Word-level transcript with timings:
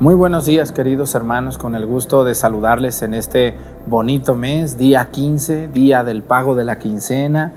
Muy 0.00 0.14
buenos 0.14 0.46
días 0.46 0.70
queridos 0.70 1.16
hermanos, 1.16 1.58
con 1.58 1.74
el 1.74 1.84
gusto 1.84 2.22
de 2.22 2.36
saludarles 2.36 3.02
en 3.02 3.14
este 3.14 3.56
bonito 3.86 4.36
mes, 4.36 4.78
día 4.78 5.08
15, 5.10 5.66
día 5.66 6.04
del 6.04 6.22
pago 6.22 6.54
de 6.54 6.64
la 6.64 6.78
quincena. 6.78 7.50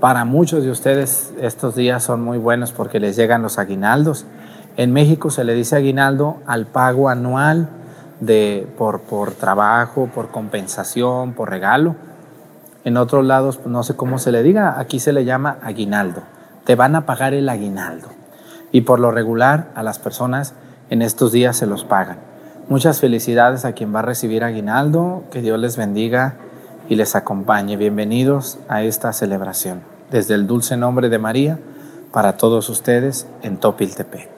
Para 0.00 0.24
muchos 0.24 0.64
de 0.64 0.70
ustedes 0.70 1.34
estos 1.38 1.74
días 1.74 2.02
son 2.02 2.22
muy 2.22 2.38
buenos 2.38 2.72
porque 2.72 2.98
les 2.98 3.14
llegan 3.14 3.42
los 3.42 3.58
aguinaldos. 3.58 4.24
En 4.78 4.94
México 4.94 5.28
se 5.28 5.44
le 5.44 5.52
dice 5.52 5.76
aguinaldo 5.76 6.38
al 6.46 6.64
pago 6.64 7.10
anual 7.10 7.68
de, 8.20 8.66
por, 8.78 9.02
por 9.02 9.32
trabajo, 9.32 10.08
por 10.14 10.30
compensación, 10.30 11.34
por 11.34 11.50
regalo. 11.50 11.94
En 12.84 12.96
otros 12.96 13.22
lados 13.22 13.60
no 13.66 13.82
sé 13.82 13.96
cómo 13.96 14.16
se 14.16 14.32
le 14.32 14.42
diga, 14.42 14.80
aquí 14.80 14.98
se 14.98 15.12
le 15.12 15.26
llama 15.26 15.58
aguinaldo. 15.62 16.22
Te 16.64 16.74
van 16.74 16.96
a 16.96 17.04
pagar 17.04 17.34
el 17.34 17.50
aguinaldo. 17.50 18.08
Y 18.70 18.80
por 18.80 18.98
lo 18.98 19.10
regular 19.10 19.68
a 19.74 19.82
las 19.82 19.98
personas 19.98 20.54
en 20.92 21.00
estos 21.00 21.32
días 21.32 21.56
se 21.56 21.64
los 21.64 21.84
pagan. 21.84 22.18
Muchas 22.68 23.00
felicidades 23.00 23.64
a 23.64 23.72
quien 23.72 23.94
va 23.94 24.00
a 24.00 24.02
recibir 24.02 24.44
aguinaldo, 24.44 25.24
que 25.30 25.40
Dios 25.40 25.58
les 25.58 25.78
bendiga 25.78 26.34
y 26.86 26.96
les 26.96 27.16
acompañe. 27.16 27.78
Bienvenidos 27.78 28.58
a 28.68 28.82
esta 28.82 29.10
celebración. 29.14 29.80
Desde 30.10 30.34
el 30.34 30.46
dulce 30.46 30.76
nombre 30.76 31.08
de 31.08 31.18
María, 31.18 31.58
para 32.12 32.36
todos 32.36 32.68
ustedes 32.68 33.26
en 33.40 33.56
Topiltepec. 33.56 34.28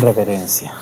Reverencia. 0.00 0.72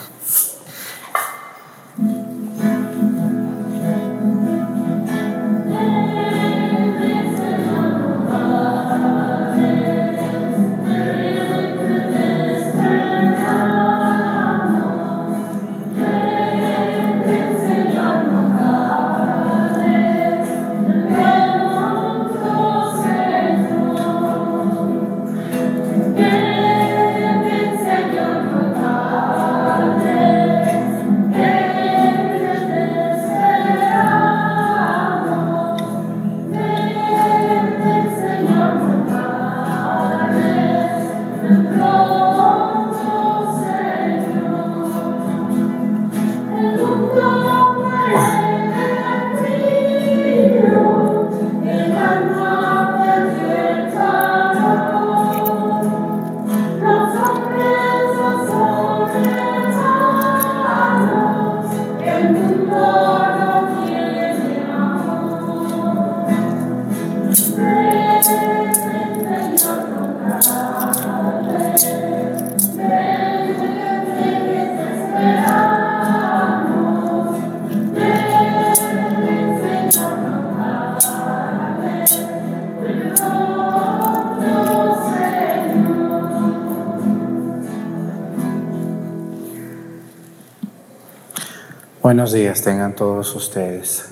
Días 92.32 92.62
tengan 92.62 92.94
todos 92.94 93.34
ustedes. 93.34 94.08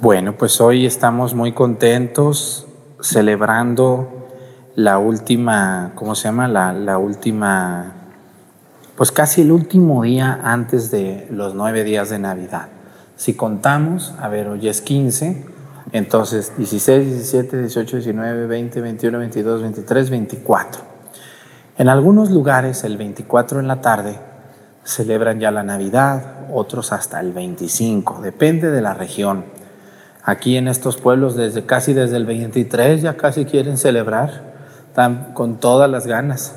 Bueno, 0.00 0.36
pues 0.36 0.60
hoy 0.60 0.86
estamos 0.86 1.32
muy 1.32 1.52
contentos 1.52 2.66
celebrando 3.00 4.28
la 4.74 4.98
última, 4.98 5.92
¿cómo 5.94 6.16
se 6.16 6.24
llama? 6.24 6.48
La, 6.48 6.72
la, 6.72 6.98
última, 6.98 7.92
pues 8.96 9.12
casi 9.12 9.42
el 9.42 9.52
último 9.52 10.02
día 10.02 10.40
antes 10.42 10.90
de 10.90 11.28
los 11.30 11.54
nueve 11.54 11.84
días 11.84 12.10
de 12.10 12.18
Navidad. 12.18 12.66
Si 13.14 13.34
contamos, 13.34 14.12
a 14.18 14.26
ver, 14.26 14.48
hoy 14.48 14.66
es 14.66 14.80
15, 14.80 15.46
entonces 15.92 16.56
16, 16.56 17.06
17, 17.06 17.58
18, 17.58 17.96
19, 17.98 18.46
20, 18.48 18.80
21, 18.80 19.18
22, 19.18 19.62
23, 19.62 20.10
24. 20.10 20.82
En 21.78 21.88
algunos 21.88 22.30
lugares 22.30 22.82
el 22.82 22.96
24 22.96 23.60
en 23.60 23.68
la 23.68 23.80
tarde 23.80 24.18
celebran 24.84 25.40
ya 25.40 25.50
la 25.50 25.62
Navidad, 25.62 26.43
otros 26.52 26.92
hasta 26.92 27.20
el 27.20 27.32
25, 27.32 28.20
depende 28.20 28.70
de 28.70 28.80
la 28.80 28.94
región. 28.94 29.44
Aquí 30.22 30.56
en 30.56 30.68
estos 30.68 30.96
pueblos 30.96 31.36
desde 31.36 31.66
casi 31.66 31.92
desde 31.92 32.16
el 32.16 32.26
23 32.26 33.02
ya 33.02 33.16
casi 33.16 33.44
quieren 33.44 33.78
celebrar, 33.78 34.54
con 35.34 35.58
todas 35.58 35.90
las 35.90 36.06
ganas, 36.06 36.54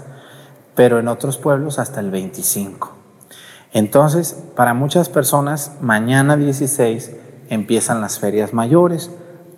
pero 0.76 1.00
en 1.00 1.08
otros 1.08 1.38
pueblos 1.38 1.80
hasta 1.80 2.00
el 2.00 2.12
25. 2.12 2.94
Entonces, 3.74 4.38
para 4.56 4.74
muchas 4.74 5.10
personas, 5.10 5.74
mañana 5.82 6.38
16 6.38 7.12
empiezan 7.50 8.00
las 8.00 8.20
ferias 8.20 8.54
mayores, 8.54 9.12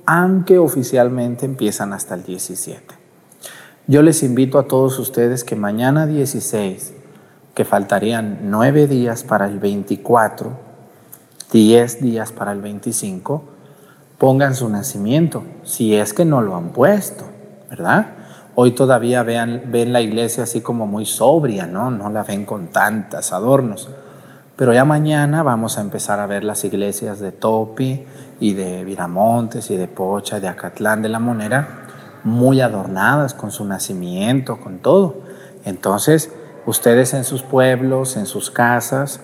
aunque 0.06 0.58
oficialmente 0.58 1.46
empiezan 1.46 1.94
hasta 1.94 2.16
el 2.16 2.24
17. 2.24 2.96
Yo 3.88 4.02
les 4.02 4.24
invito 4.24 4.60
a 4.60 4.68
todos 4.68 4.98
ustedes 4.98 5.44
que 5.44 5.56
mañana 5.56 6.06
16 6.08 6.94
que 7.54 7.66
faltarían 7.66 8.40
nueve 8.44 8.88
días 8.88 9.24
para 9.24 9.46
el 9.48 9.60
24, 9.60 10.52
diez 11.52 12.02
días 12.02 12.32
para 12.32 12.52
el 12.52 12.62
25, 12.62 13.44
pongan 14.18 14.56
su 14.56 14.70
nacimiento, 14.70 15.44
si 15.64 15.96
es 15.96 16.14
que 16.14 16.26
no 16.26 16.42
lo 16.42 16.56
han 16.56 16.70
puesto, 16.70 17.26
¿verdad? 17.70 18.08
Hoy 18.56 18.72
todavía 18.72 19.24
vean, 19.24 19.64
ven 19.68 19.94
la 19.94 20.02
iglesia 20.02 20.44
así 20.44 20.62
como 20.62 20.86
muy 20.86 21.06
sobria, 21.06 21.66
¿no? 21.66 21.92
No 21.92 22.10
la 22.10 22.24
ven 22.24 22.46
con 22.46 22.68
tantas 22.68 23.32
adornos. 23.32 23.90
Pero 24.58 24.74
ya 24.74 24.84
mañana 24.84 25.44
vamos 25.44 25.78
a 25.78 25.82
empezar 25.82 26.20
a 26.20 26.26
ver 26.26 26.44
las 26.44 26.66
iglesias 26.66 27.20
de 27.20 27.32
Topi 27.32 28.04
y 28.42 28.54
de 28.56 28.84
Viramontes 28.84 29.72
y 29.72 29.78
de 29.78 29.88
Pocha, 29.88 30.42
de 30.42 30.50
Acatlán 30.50 31.02
de 31.02 31.08
la 31.08 31.20
Monera, 31.20 31.86
muy 32.26 32.60
adornadas 32.60 33.34
con 33.34 33.52
su 33.52 33.64
nacimiento, 33.64 34.60
con 34.60 34.80
todo. 34.80 35.22
Entonces, 35.64 36.30
Ustedes 36.66 37.14
en 37.14 37.24
sus 37.24 37.42
pueblos, 37.42 38.18
en 38.18 38.26
sus 38.26 38.52
casas, 38.52 39.22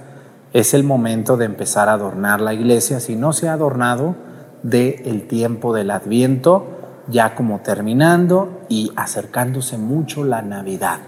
es 0.54 0.74
el 0.74 0.84
momento 0.84 1.36
de 1.36 1.46
empezar 1.46 1.90
a 1.90 1.94
adornar 1.94 2.40
la 2.40 2.54
iglesia, 2.54 3.00
si 3.00 3.16
no 3.16 3.34
se 3.34 3.50
ha 3.50 3.54
adornado, 3.54 4.16
de 4.64 5.04
el 5.06 5.28
tiempo 5.28 5.74
del 5.74 5.92
Adviento, 5.92 6.66
ya 7.08 7.36
como 7.36 7.60
terminando 7.60 8.62
y 8.70 8.92
acercándose 8.96 9.78
mucho 9.78 10.24
la 10.24 10.42
Navidad. 10.42 11.00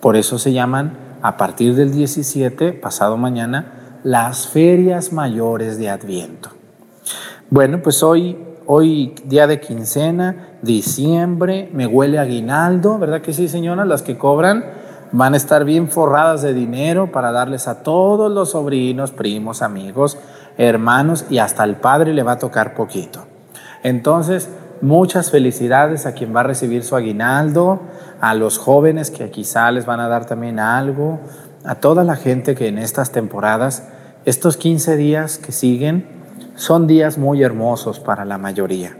Por 0.00 0.16
eso 0.16 0.38
se 0.38 0.52
llaman, 0.52 0.98
a 1.22 1.36
partir 1.38 1.74
del 1.74 1.92
17, 1.92 2.72
pasado 2.74 3.16
mañana, 3.16 4.00
las 4.04 4.48
ferias 4.48 5.12
mayores 5.12 5.78
de 5.78 5.88
Adviento. 5.88 6.50
Bueno, 7.48 7.80
pues 7.82 8.02
hoy, 8.02 8.36
hoy 8.66 9.14
día 9.24 9.46
de 9.46 9.60
quincena, 9.60 10.58
diciembre, 10.60 11.70
me 11.72 11.86
huele 11.86 12.18
aguinaldo, 12.18 12.98
¿verdad 12.98 13.22
que 13.22 13.32
sí, 13.32 13.48
señora? 13.48 13.86
Las 13.86 14.02
que 14.02 14.18
cobran 14.18 14.83
van 15.12 15.34
a 15.34 15.36
estar 15.36 15.64
bien 15.64 15.88
forradas 15.88 16.42
de 16.42 16.54
dinero 16.54 17.12
para 17.12 17.32
darles 17.32 17.68
a 17.68 17.82
todos 17.82 18.30
los 18.30 18.50
sobrinos, 18.50 19.12
primos, 19.12 19.62
amigos, 19.62 20.18
hermanos 20.56 21.24
y 21.30 21.38
hasta 21.38 21.64
el 21.64 21.76
padre 21.76 22.14
le 22.14 22.22
va 22.22 22.32
a 22.32 22.38
tocar 22.38 22.74
poquito. 22.74 23.24
Entonces, 23.82 24.48
muchas 24.80 25.30
felicidades 25.30 26.06
a 26.06 26.12
quien 26.12 26.34
va 26.34 26.40
a 26.40 26.44
recibir 26.44 26.84
su 26.84 26.96
aguinaldo, 26.96 27.80
a 28.20 28.34
los 28.34 28.58
jóvenes 28.58 29.10
que 29.10 29.30
quizá 29.30 29.70
les 29.70 29.86
van 29.86 30.00
a 30.00 30.08
dar 30.08 30.26
también 30.26 30.58
algo, 30.58 31.20
a 31.64 31.76
toda 31.76 32.04
la 32.04 32.16
gente 32.16 32.54
que 32.54 32.68
en 32.68 32.78
estas 32.78 33.10
temporadas, 33.10 33.88
estos 34.24 34.56
15 34.56 34.96
días 34.96 35.38
que 35.38 35.52
siguen, 35.52 36.06
son 36.56 36.86
días 36.86 37.18
muy 37.18 37.42
hermosos 37.42 38.00
para 38.00 38.24
la 38.24 38.38
mayoría, 38.38 38.96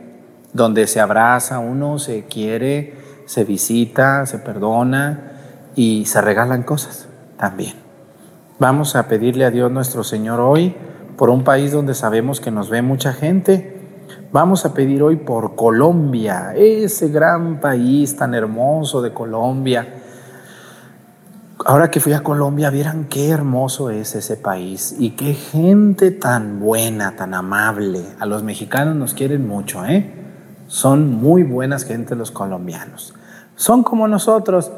donde 0.52 0.86
se 0.86 1.00
abraza, 1.00 1.58
uno 1.58 1.98
se 1.98 2.24
quiere, 2.24 2.94
se 3.26 3.44
visita, 3.44 4.26
se 4.26 4.38
perdona, 4.38 5.33
y 5.74 6.06
se 6.06 6.20
regalan 6.20 6.62
cosas 6.62 7.08
también. 7.36 7.74
Vamos 8.58 8.96
a 8.96 9.08
pedirle 9.08 9.44
a 9.44 9.50
Dios 9.50 9.70
nuestro 9.70 10.04
Señor 10.04 10.40
hoy 10.40 10.74
por 11.16 11.30
un 11.30 11.44
país 11.44 11.72
donde 11.72 11.94
sabemos 11.94 12.40
que 12.40 12.50
nos 12.50 12.70
ve 12.70 12.82
mucha 12.82 13.12
gente 13.12 13.74
Vamos 14.34 14.64
a 14.64 14.74
pedir 14.74 15.00
hoy 15.00 15.14
por 15.14 15.54
Colombia, 15.54 16.54
ese 16.56 17.08
gran 17.08 17.60
país 17.60 18.16
tan 18.16 18.34
hermoso 18.34 19.00
de 19.00 19.12
Colombia. 19.12 19.86
Ahora 21.64 21.88
que 21.88 22.00
fui 22.00 22.12
a 22.14 22.24
Colombia, 22.24 22.68
vieran 22.70 23.04
qué 23.04 23.28
hermoso 23.28 23.90
es 23.90 24.16
ese 24.16 24.36
país 24.36 24.96
y 24.98 25.10
qué 25.10 25.34
gente 25.34 26.10
tan 26.10 26.58
buena, 26.58 27.14
tan 27.14 27.32
amable. 27.32 28.00
A 28.18 28.26
los 28.26 28.42
mexicanos 28.42 28.96
nos 28.96 29.14
quieren 29.14 29.46
mucho, 29.46 29.84
¿eh? 29.86 30.12
Son 30.66 31.14
muy 31.14 31.44
buenas 31.44 31.84
gente 31.84 32.16
los 32.16 32.32
colombianos. 32.32 33.14
Son 33.54 33.84
como 33.84 34.08
nosotros, 34.08 34.72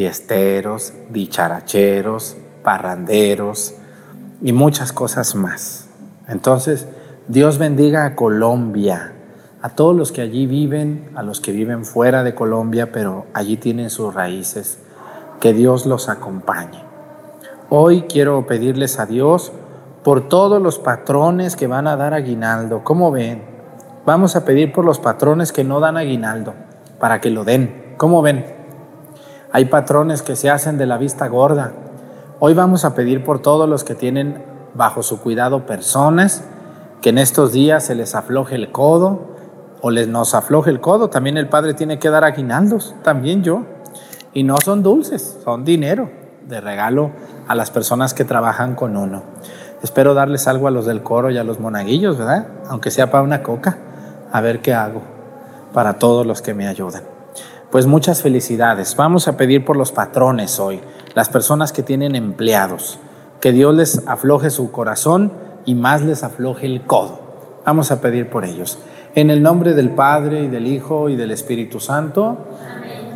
fiesteros, 0.00 0.94
dicharacheros, 1.10 2.34
parranderos 2.62 3.74
y 4.40 4.54
muchas 4.54 4.94
cosas 4.94 5.34
más. 5.34 5.90
Entonces, 6.26 6.88
Dios 7.28 7.58
bendiga 7.58 8.06
a 8.06 8.16
Colombia, 8.16 9.12
a 9.60 9.68
todos 9.68 9.94
los 9.94 10.10
que 10.10 10.22
allí 10.22 10.46
viven, 10.46 11.10
a 11.16 11.22
los 11.22 11.42
que 11.42 11.52
viven 11.52 11.84
fuera 11.84 12.24
de 12.24 12.34
Colombia, 12.34 12.92
pero 12.92 13.26
allí 13.34 13.58
tienen 13.58 13.90
sus 13.90 14.14
raíces. 14.14 14.78
Que 15.38 15.52
Dios 15.52 15.84
los 15.84 16.08
acompañe. 16.08 16.82
Hoy 17.68 18.04
quiero 18.08 18.46
pedirles 18.46 18.98
a 18.98 19.04
Dios 19.04 19.52
por 20.02 20.30
todos 20.30 20.62
los 20.62 20.78
patrones 20.78 21.56
que 21.56 21.66
van 21.66 21.86
a 21.86 21.96
dar 21.96 22.14
aguinaldo. 22.14 22.84
¿Cómo 22.84 23.12
ven? 23.12 23.42
Vamos 24.06 24.34
a 24.34 24.46
pedir 24.46 24.72
por 24.72 24.86
los 24.86 24.98
patrones 24.98 25.52
que 25.52 25.62
no 25.62 25.78
dan 25.78 25.98
aguinaldo, 25.98 26.54
para 26.98 27.20
que 27.20 27.28
lo 27.28 27.44
den. 27.44 27.96
¿Cómo 27.98 28.22
ven? 28.22 28.59
Hay 29.52 29.64
patrones 29.64 30.22
que 30.22 30.36
se 30.36 30.48
hacen 30.48 30.78
de 30.78 30.86
la 30.86 30.96
vista 30.96 31.26
gorda. 31.26 31.72
Hoy 32.38 32.54
vamos 32.54 32.84
a 32.84 32.94
pedir 32.94 33.24
por 33.24 33.42
todos 33.42 33.68
los 33.68 33.82
que 33.82 33.96
tienen 33.96 34.44
bajo 34.74 35.02
su 35.02 35.20
cuidado 35.20 35.66
personas 35.66 36.44
que 37.00 37.08
en 37.08 37.18
estos 37.18 37.50
días 37.50 37.84
se 37.84 37.96
les 37.96 38.14
afloje 38.14 38.54
el 38.54 38.70
codo 38.70 39.34
o 39.80 39.90
les 39.90 40.06
nos 40.06 40.34
afloje 40.34 40.70
el 40.70 40.80
codo. 40.80 41.10
También 41.10 41.36
el 41.36 41.48
Padre 41.48 41.74
tiene 41.74 41.98
que 41.98 42.10
dar 42.10 42.22
aguinaldos, 42.22 42.94
también 43.02 43.42
yo. 43.42 43.64
Y 44.32 44.44
no 44.44 44.56
son 44.64 44.84
dulces, 44.84 45.40
son 45.42 45.64
dinero 45.64 46.08
de 46.46 46.60
regalo 46.60 47.10
a 47.48 47.56
las 47.56 47.72
personas 47.72 48.14
que 48.14 48.24
trabajan 48.24 48.76
con 48.76 48.96
uno. 48.96 49.24
Espero 49.82 50.14
darles 50.14 50.46
algo 50.46 50.68
a 50.68 50.70
los 50.70 50.86
del 50.86 51.02
coro 51.02 51.28
y 51.28 51.38
a 51.38 51.42
los 51.42 51.58
monaguillos, 51.58 52.18
¿verdad? 52.18 52.46
Aunque 52.68 52.92
sea 52.92 53.10
para 53.10 53.24
una 53.24 53.42
coca, 53.42 53.78
a 54.30 54.40
ver 54.40 54.60
qué 54.60 54.74
hago 54.74 55.02
para 55.72 55.94
todos 55.94 56.24
los 56.24 56.40
que 56.40 56.54
me 56.54 56.68
ayudan. 56.68 57.02
Pues 57.70 57.86
muchas 57.86 58.20
felicidades. 58.20 58.96
Vamos 58.96 59.28
a 59.28 59.36
pedir 59.36 59.64
por 59.64 59.76
los 59.76 59.92
patrones 59.92 60.58
hoy, 60.58 60.80
las 61.14 61.28
personas 61.28 61.72
que 61.72 61.84
tienen 61.84 62.16
empleados, 62.16 62.98
que 63.40 63.52
Dios 63.52 63.72
les 63.76 64.08
afloje 64.08 64.50
su 64.50 64.72
corazón 64.72 65.32
y 65.64 65.76
más 65.76 66.02
les 66.02 66.24
afloje 66.24 66.66
el 66.66 66.82
codo. 66.82 67.20
Vamos 67.64 67.92
a 67.92 68.00
pedir 68.00 68.28
por 68.28 68.44
ellos. 68.44 68.80
En 69.14 69.30
el 69.30 69.40
nombre 69.40 69.74
del 69.74 69.90
Padre 69.90 70.42
y 70.42 70.48
del 70.48 70.66
Hijo 70.66 71.08
y 71.10 71.14
del 71.14 71.30
Espíritu 71.30 71.78
Santo, 71.78 72.38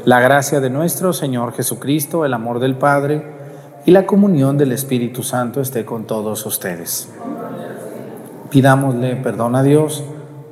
la 0.05 0.21
gracia 0.21 0.61
de 0.61 0.71
nuestro 0.71 1.12
Señor 1.12 1.53
Jesucristo, 1.53 2.25
el 2.25 2.33
amor 2.33 2.61
del 2.61 2.77
Padre 2.77 3.25
y 3.87 3.91
la 3.91 4.07
comunión 4.07 4.57
del 4.57 4.71
Espíritu 4.71 5.25
Santo 5.25 5.61
esté 5.61 5.85
con 5.85 6.05
todos 6.05 6.47
ustedes. 6.47 7.09
Pidámosle 8.50 9.17
perdón 9.17 9.57
a 9.57 9.65
Dios 9.65 10.05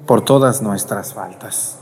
por 0.07 0.25
todas 0.25 0.61
nuestras 0.61 1.15
faltas. 1.15 1.82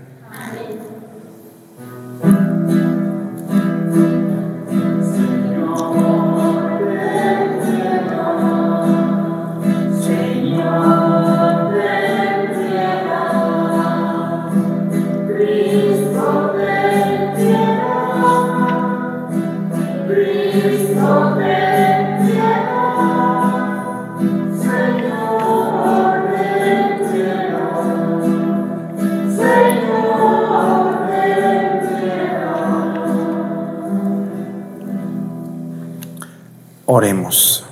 Oremos. 36.93 37.63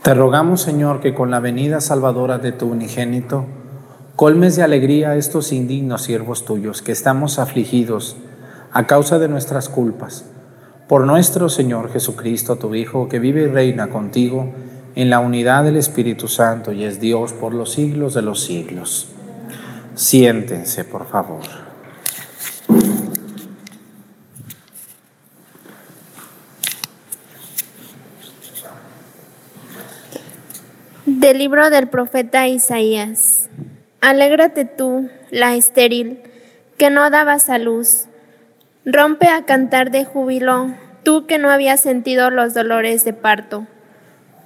Te 0.00 0.14
rogamos, 0.14 0.62
Señor, 0.62 1.00
que 1.00 1.12
con 1.12 1.30
la 1.30 1.40
venida 1.40 1.82
salvadora 1.82 2.38
de 2.38 2.52
tu 2.52 2.68
unigénito, 2.68 3.44
colmes 4.16 4.56
de 4.56 4.62
alegría 4.62 5.10
a 5.10 5.16
estos 5.16 5.52
indignos 5.52 6.00
siervos 6.00 6.46
tuyos, 6.46 6.80
que 6.80 6.92
estamos 6.92 7.38
afligidos 7.38 8.16
a 8.72 8.86
causa 8.86 9.18
de 9.18 9.28
nuestras 9.28 9.68
culpas. 9.68 10.24
Por 10.88 11.04
nuestro 11.04 11.50
Señor 11.50 11.92
Jesucristo, 11.92 12.56
tu 12.56 12.74
Hijo, 12.74 13.10
que 13.10 13.18
vive 13.18 13.42
y 13.42 13.46
reina 13.48 13.90
contigo 13.90 14.54
en 14.94 15.10
la 15.10 15.20
unidad 15.20 15.64
del 15.64 15.76
Espíritu 15.76 16.28
Santo 16.28 16.72
y 16.72 16.84
es 16.84 16.98
Dios 16.98 17.34
por 17.34 17.52
los 17.52 17.72
siglos 17.72 18.14
de 18.14 18.22
los 18.22 18.42
siglos. 18.42 19.08
Siéntense, 19.94 20.84
por 20.84 21.04
favor. 21.06 21.69
Del 31.06 31.38
libro 31.38 31.70
del 31.70 31.88
profeta 31.88 32.46
Isaías. 32.46 33.48
Alégrate 34.02 34.66
tú, 34.66 35.08
la 35.30 35.54
estéril, 35.54 36.20
que 36.76 36.90
no 36.90 37.08
dabas 37.08 37.48
a 37.48 37.58
luz. 37.58 38.04
Rompe 38.84 39.26
a 39.26 39.46
cantar 39.46 39.90
de 39.90 40.04
júbilo, 40.04 40.74
tú 41.02 41.26
que 41.26 41.38
no 41.38 41.48
habías 41.48 41.80
sentido 41.80 42.30
los 42.30 42.52
dolores 42.52 43.02
de 43.04 43.14
parto. 43.14 43.66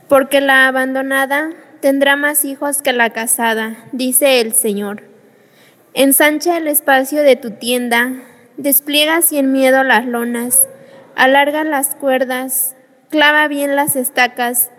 Porque 0.08 0.40
la 0.40 0.68
abandonada 0.68 1.50
tendrá 1.80 2.14
más 2.14 2.44
hijos 2.44 2.82
que 2.82 2.92
la 2.92 3.10
casada, 3.10 3.76
dice 3.90 4.40
el 4.40 4.52
Señor. 4.52 5.02
Ensancha 5.92 6.56
el 6.56 6.68
espacio 6.68 7.22
de 7.22 7.34
tu 7.34 7.50
tienda, 7.50 8.12
despliega 8.58 9.22
sin 9.22 9.50
miedo 9.50 9.82
las 9.82 10.06
lonas, 10.06 10.68
alarga 11.16 11.64
las 11.64 11.96
cuerdas, 11.96 12.76
clava 13.10 13.48
bien 13.48 13.74
las 13.74 13.96
estacas, 13.96 14.70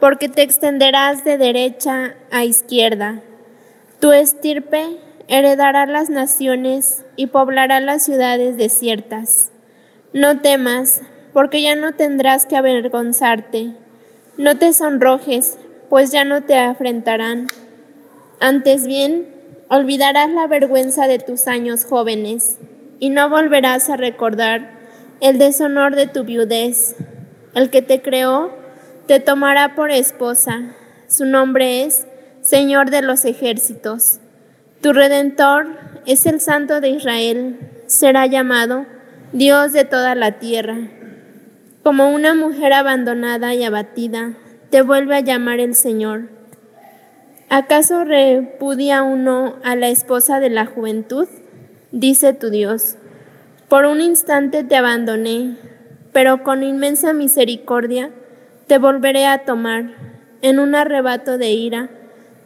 porque 0.00 0.28
te 0.28 0.42
extenderás 0.42 1.24
de 1.24 1.36
derecha 1.38 2.14
a 2.30 2.44
izquierda. 2.44 3.20
Tu 4.00 4.12
estirpe 4.12 4.96
heredará 5.28 5.86
las 5.86 6.08
naciones 6.08 7.04
y 7.16 7.26
poblará 7.26 7.80
las 7.80 8.02
ciudades 8.02 8.56
desiertas. 8.56 9.52
No 10.12 10.40
temas, 10.40 11.02
porque 11.32 11.62
ya 11.62 11.76
no 11.76 11.92
tendrás 11.92 12.46
que 12.46 12.56
avergonzarte. 12.56 13.74
No 14.36 14.56
te 14.56 14.72
sonrojes, 14.72 15.58
pues 15.90 16.10
ya 16.10 16.24
no 16.24 16.42
te 16.42 16.56
afrentarán. 16.56 17.46
Antes 18.40 18.86
bien, 18.86 19.28
olvidarás 19.68 20.30
la 20.30 20.46
vergüenza 20.46 21.06
de 21.06 21.18
tus 21.18 21.46
años 21.46 21.84
jóvenes 21.84 22.58
y 22.98 23.10
no 23.10 23.28
volverás 23.28 23.90
a 23.90 23.96
recordar 23.96 24.70
el 25.20 25.38
deshonor 25.38 25.94
de 25.94 26.06
tu 26.06 26.24
viudez. 26.24 26.96
El 27.54 27.68
que 27.68 27.82
te 27.82 28.00
creó 28.00 28.59
te 29.10 29.18
tomará 29.18 29.74
por 29.74 29.90
esposa. 29.90 30.60
Su 31.08 31.24
nombre 31.24 31.82
es 31.82 32.06
Señor 32.42 32.90
de 32.90 33.02
los 33.02 33.24
ejércitos. 33.24 34.20
Tu 34.82 34.92
redentor 34.92 35.66
es 36.06 36.26
el 36.26 36.40
Santo 36.40 36.80
de 36.80 36.90
Israel. 36.90 37.58
Será 37.86 38.26
llamado 38.26 38.86
Dios 39.32 39.72
de 39.72 39.84
toda 39.84 40.14
la 40.14 40.38
tierra. 40.38 40.76
Como 41.82 42.10
una 42.10 42.34
mujer 42.34 42.72
abandonada 42.72 43.52
y 43.52 43.64
abatida, 43.64 44.34
te 44.70 44.80
vuelve 44.80 45.16
a 45.16 45.20
llamar 45.22 45.58
el 45.58 45.74
Señor. 45.74 46.28
¿Acaso 47.48 48.04
repudia 48.04 49.02
uno 49.02 49.56
a 49.64 49.74
la 49.74 49.88
esposa 49.88 50.38
de 50.38 50.50
la 50.50 50.66
juventud? 50.66 51.26
Dice 51.90 52.32
tu 52.32 52.48
Dios. 52.48 52.94
Por 53.68 53.86
un 53.86 54.02
instante 54.02 54.62
te 54.62 54.76
abandoné, 54.76 55.56
pero 56.12 56.44
con 56.44 56.62
inmensa 56.62 57.12
misericordia 57.12 58.12
te 58.70 58.78
volveré 58.78 59.26
a 59.26 59.38
tomar. 59.38 59.96
En 60.42 60.60
un 60.60 60.76
arrebato 60.76 61.38
de 61.38 61.50
ira, 61.50 61.90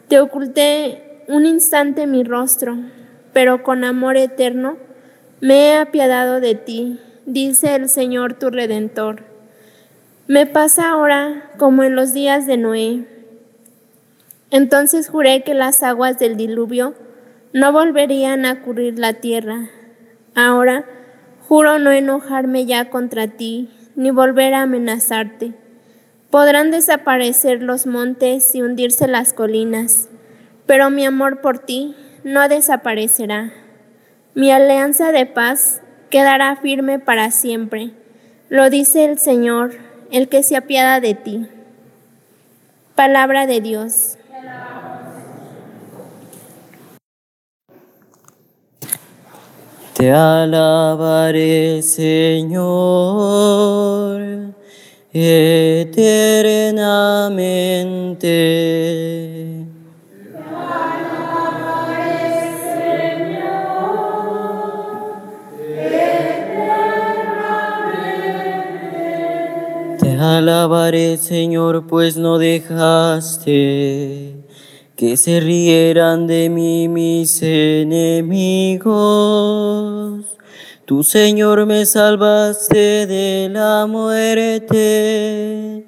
te 0.07 0.19
oculté 0.19 1.21
un 1.27 1.45
instante 1.45 2.07
mi 2.07 2.23
rostro, 2.23 2.79
pero 3.31 3.61
con 3.61 3.83
amor 3.83 4.17
eterno 4.17 4.77
me 5.39 5.67
he 5.67 5.77
apiadado 5.77 6.39
de 6.39 6.55
ti, 6.55 6.99
dice 7.27 7.75
el 7.75 7.89
Señor 7.89 8.33
tu 8.39 8.49
Redentor. 8.49 9.21
Me 10.25 10.47
pasa 10.47 10.89
ahora 10.89 11.51
como 11.59 11.83
en 11.83 11.95
los 11.95 12.11
días 12.11 12.47
de 12.47 12.57
Noé 12.57 13.05
entonces 14.49 15.09
juré 15.09 15.43
que 15.43 15.53
las 15.53 15.83
aguas 15.83 16.17
del 16.17 16.37
diluvio 16.37 16.95
no 17.53 17.71
volverían 17.71 18.47
a 18.47 18.63
cubrir 18.63 18.97
la 18.97 19.13
tierra. 19.13 19.69
Ahora 20.33 20.85
juro 21.47 21.77
no 21.77 21.91
enojarme 21.91 22.65
ya 22.65 22.89
contra 22.89 23.27
ti, 23.27 23.69
ni 23.95 24.09
volver 24.09 24.55
a 24.55 24.63
amenazarte. 24.63 25.64
Podrán 26.35 26.69
desaparecer 26.69 27.63
los 27.63 27.87
montes 27.87 28.53
y 28.55 28.61
hundirse 28.61 29.07
las 29.07 29.31
colinas, 29.31 30.09
pero 30.65 30.89
mi 30.89 31.05
amor 31.05 31.39
por 31.39 31.59
ti 31.59 31.95
no 32.25 32.49
desaparecerá. 32.49 33.53
Mi 34.33 34.51
alianza 34.51 35.13
de 35.13 35.27
paz 35.27 35.79
quedará 36.09 36.57
firme 36.57 36.99
para 36.99 37.31
siempre. 37.31 37.93
Lo 38.49 38.69
dice 38.69 39.05
el 39.05 39.17
Señor, 39.17 39.75
el 40.11 40.27
que 40.27 40.43
se 40.43 40.57
apiada 40.57 40.99
de 40.99 41.13
ti. 41.13 41.47
Palabra 42.95 43.47
de 43.47 43.61
Dios. 43.61 44.17
Te 49.93 50.11
alabaré, 50.11 51.81
Señor, 51.81 52.65
eternamente. 55.17 56.25
Te 69.99 70.17
alabaré, 70.17 71.15
Señor, 71.17 71.87
pues 71.87 72.17
no 72.17 72.37
dejaste 72.37 73.45
que 74.97 75.15
se 75.15 75.39
rieran 75.39 76.27
de 76.27 76.49
mí 76.49 76.89
mis 76.89 77.41
enemigos. 77.41 78.35
Tu 80.85 81.03
Señor 81.03 81.65
me 81.65 81.85
salvaste 81.85 83.05
de 83.07 83.49
la 83.51 83.85
muerte 83.87 85.83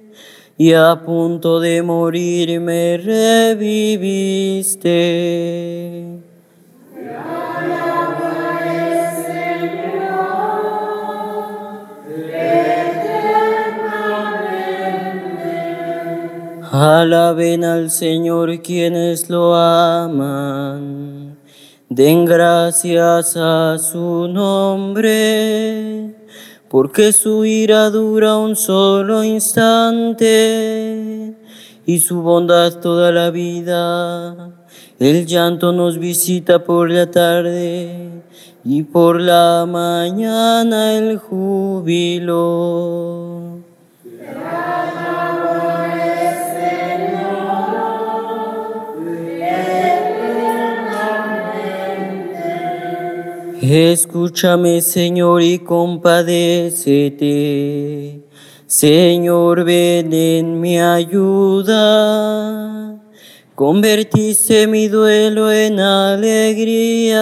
y 0.57 0.73
a 0.73 0.99
punto 1.05 1.59
de 1.59 1.83
morir 1.83 2.59
me 2.59 2.97
reviviste. 2.97 4.87
Alaben 16.71 17.63
al 17.63 17.91
Señor 17.91 18.61
quienes 18.61 19.29
lo 19.29 19.55
aman, 19.55 21.16
den 21.89 22.25
gracias 22.25 23.37
a 23.37 23.77
su 23.77 24.27
nombre, 24.27 26.15
porque 26.69 27.13
su 27.13 27.45
ira 27.45 27.89
dura 27.89 28.37
un 28.37 28.55
solo 28.55 29.23
instante 29.23 30.27
y 31.85 31.99
su 31.99 32.21
bondad 32.21 32.79
toda 32.81 33.11
la 33.11 33.29
vida. 33.31 34.53
El 34.99 35.25
llanto 35.25 35.71
nos 35.71 35.97
visita 35.97 36.63
por 36.63 36.91
la 36.91 37.09
tarde 37.09 38.23
y 38.65 38.83
por 38.83 39.21
la 39.21 39.65
mañana 39.67 40.97
el 40.97 41.17
júbilo. 41.17 42.57
Escúchame, 53.61 54.81
Señor, 54.81 55.41
y 55.41 55.59
compadécete. 55.59 58.21
Señor, 58.67 59.63
ven 59.63 60.13
en 60.13 60.61
mi 60.61 60.79
ayuda. 60.79 61.75
Convertiste 63.55 64.67
mi 64.67 64.87
duelo 64.87 65.51
en 65.51 65.79
alegría. 65.79 67.17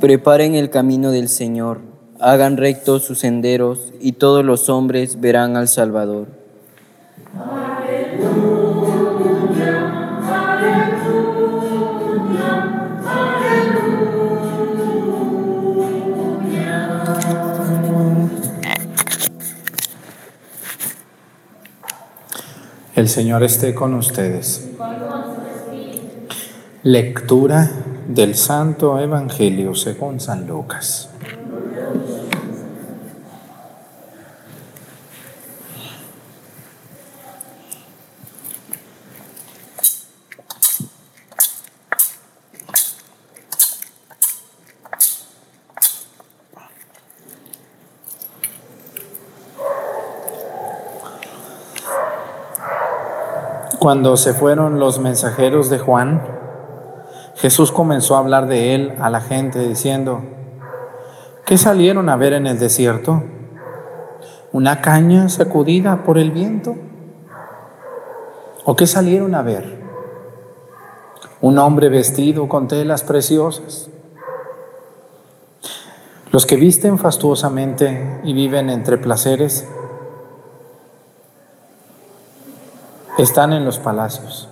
Preparen 0.00 0.54
el 0.54 0.70
camino 0.70 1.10
del 1.10 1.28
Señor, 1.28 1.80
hagan 2.20 2.56
rectos 2.56 3.02
sus 3.02 3.18
senderos, 3.18 3.92
y 4.00 4.12
todos 4.12 4.44
los 4.44 4.68
hombres 4.68 5.20
verán 5.20 5.56
al 5.56 5.66
Salvador. 5.66 6.28
El 22.94 23.08
Señor 23.08 23.42
esté 23.42 23.74
con 23.74 23.94
ustedes. 23.94 24.70
Lectura 26.84 27.70
del 28.08 28.36
Santo 28.36 28.98
Evangelio 28.98 29.74
según 29.74 30.18
San 30.18 30.46
Lucas. 30.46 31.10
Cuando 53.78 54.16
se 54.16 54.32
fueron 54.32 54.80
los 54.80 54.98
mensajeros 54.98 55.68
de 55.68 55.78
Juan, 55.78 56.37
Jesús 57.38 57.70
comenzó 57.70 58.16
a 58.16 58.18
hablar 58.18 58.48
de 58.48 58.74
él 58.74 58.94
a 59.00 59.10
la 59.10 59.20
gente 59.20 59.60
diciendo, 59.60 60.22
¿qué 61.46 61.56
salieron 61.56 62.08
a 62.08 62.16
ver 62.16 62.32
en 62.32 62.48
el 62.48 62.58
desierto? 62.58 63.22
¿Una 64.50 64.80
caña 64.80 65.28
sacudida 65.28 66.02
por 66.02 66.18
el 66.18 66.32
viento? 66.32 66.74
¿O 68.64 68.74
qué 68.74 68.88
salieron 68.88 69.36
a 69.36 69.42
ver? 69.42 69.78
¿Un 71.40 71.58
hombre 71.58 71.88
vestido 71.88 72.48
con 72.48 72.66
telas 72.66 73.04
preciosas? 73.04 73.88
Los 76.32 76.44
que 76.44 76.56
visten 76.56 76.98
fastuosamente 76.98 78.20
y 78.24 78.32
viven 78.32 78.68
entre 78.68 78.98
placeres 78.98 79.64
están 83.16 83.52
en 83.52 83.64
los 83.64 83.78
palacios. 83.78 84.48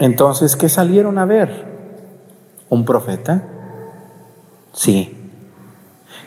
Entonces, 0.00 0.56
¿qué 0.56 0.70
salieron 0.70 1.18
a 1.18 1.26
ver? 1.26 1.66
¿Un 2.70 2.86
profeta? 2.86 3.46
Sí. 4.72 5.30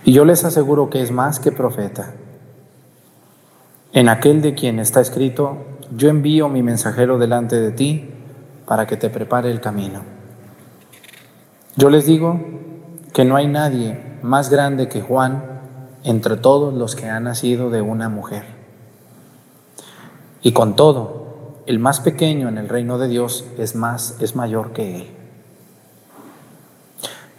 Y 0.06 0.14
yo 0.14 0.26
les 0.26 0.46
aseguro 0.46 0.92
que 0.92 1.02
es 1.02 1.12
más 1.12 1.40
que 1.40 1.52
profeta. 1.52 2.14
En 3.92 4.10
aquel 4.10 4.44
de 4.44 4.54
quien 4.54 4.78
está 4.78 5.02
escrito, 5.02 5.58
yo 5.96 6.10
envío 6.10 6.50
mi 6.50 6.62
mensajero 6.62 7.18
delante 7.18 7.60
de 7.60 7.72
ti 7.72 8.12
para 8.68 8.86
que 8.86 8.96
te 8.96 9.10
prepare 9.10 9.50
el 9.50 9.60
camino. 9.60 10.02
Yo 11.76 11.90
les 11.90 12.06
digo 12.06 12.40
que 13.12 13.26
no 13.26 13.36
hay 13.36 13.48
nadie 13.48 14.00
más 14.22 14.52
grande 14.52 14.88
que 14.88 15.02
Juan 15.02 15.62
entre 16.04 16.38
todos 16.38 16.76
los 16.76 16.96
que 16.96 17.10
han 17.10 17.24
nacido 17.24 17.72
de 17.72 17.82
una 17.82 18.08
mujer. 18.08 18.44
Y 20.44 20.52
con 20.52 20.76
todo, 20.76 21.23
el 21.66 21.80
más 21.80 22.02
pequeño 22.02 22.50
en 22.50 22.58
el 22.58 22.68
reino 22.68 22.98
de 22.98 23.08
Dios 23.08 23.46
es 23.58 23.76
más 23.76 24.18
es 24.20 24.36
mayor 24.36 24.74
que 24.74 24.98
él. 24.98 25.08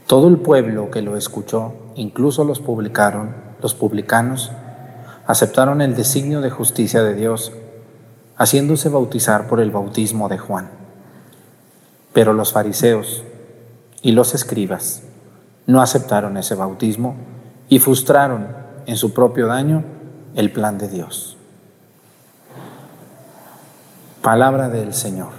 Todo 0.07 0.28
el 0.28 0.38
pueblo 0.38 0.90
que 0.90 1.02
lo 1.02 1.16
escuchó, 1.16 1.75
incluso 1.95 2.45
los 2.45 2.61
publicaron, 2.61 3.35
los 3.61 3.75
publicanos, 3.75 4.50
aceptaron 5.26 5.81
el 5.81 5.95
designio 5.95 6.40
de 6.40 6.50
justicia 6.50 7.02
de 7.02 7.14
Dios, 7.14 7.52
haciéndose 8.37 8.88
bautizar 8.88 9.47
por 9.47 9.61
el 9.61 9.71
bautismo 9.71 10.28
de 10.28 10.38
Juan. 10.38 10.71
Pero 12.12 12.33
los 12.33 12.52
fariseos 12.52 13.25
y 14.02 14.12
los 14.12 14.35
escribas 14.35 15.02
no 15.66 15.81
aceptaron 15.81 16.37
ese 16.37 16.54
bautismo 16.54 17.16
y 17.69 17.78
frustraron 17.78 18.49
en 18.87 18.97
su 18.97 19.14
propio 19.14 19.47
daño 19.47 19.85
el 20.35 20.52
plan 20.52 20.78
de 20.78 20.88
Dios. 20.88 21.34
Palabra 24.25 24.71
del 24.71 24.95
Señor. 24.95 25.33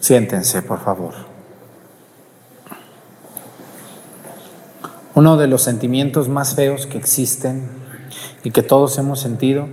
Siéntense, 0.00 0.62
por 0.62 0.80
favor. 0.80 1.12
Uno 5.14 5.36
de 5.36 5.46
los 5.46 5.60
sentimientos 5.60 6.30
más 6.30 6.54
feos 6.54 6.86
que 6.86 6.96
existen 6.96 7.68
y 8.44 8.50
que 8.50 8.62
todos 8.62 8.96
hemos 8.96 9.20
sentido 9.20 9.68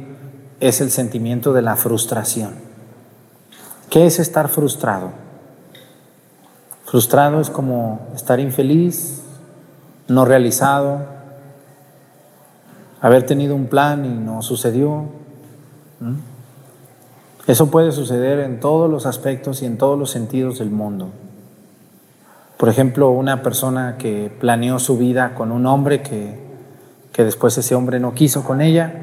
es 0.59 0.81
el 0.81 0.91
sentimiento 0.91 1.53
de 1.53 1.61
la 1.61 1.77
frustración. 1.77 2.55
¿Qué 3.89 4.05
es 4.05 4.19
estar 4.19 4.49
frustrado? 4.49 5.11
Frustrado 6.83 7.39
es 7.39 7.49
como 7.49 8.09
estar 8.13 8.41
infeliz, 8.41 9.21
no 10.09 10.25
realizado, 10.25 11.05
haber 12.99 13.25
tenido 13.25 13.55
un 13.55 13.67
plan 13.67 14.03
y 14.03 14.09
no 14.09 14.41
sucedió. 14.41 15.05
Eso 17.49 17.71
puede 17.71 17.91
suceder 17.91 18.41
en 18.41 18.59
todos 18.59 18.87
los 18.87 19.07
aspectos 19.07 19.63
y 19.63 19.65
en 19.65 19.79
todos 19.79 19.97
los 19.97 20.11
sentidos 20.11 20.59
del 20.59 20.69
mundo. 20.69 21.09
Por 22.57 22.69
ejemplo, 22.69 23.09
una 23.09 23.41
persona 23.41 23.95
que 23.97 24.31
planeó 24.39 24.77
su 24.77 24.99
vida 24.99 25.33
con 25.33 25.51
un 25.51 25.65
hombre 25.65 26.03
que, 26.03 26.47
después 27.17 27.57
ese 27.57 27.73
hombre 27.73 27.99
no 27.99 28.13
quiso 28.13 28.43
con 28.43 28.61
ella, 28.61 28.93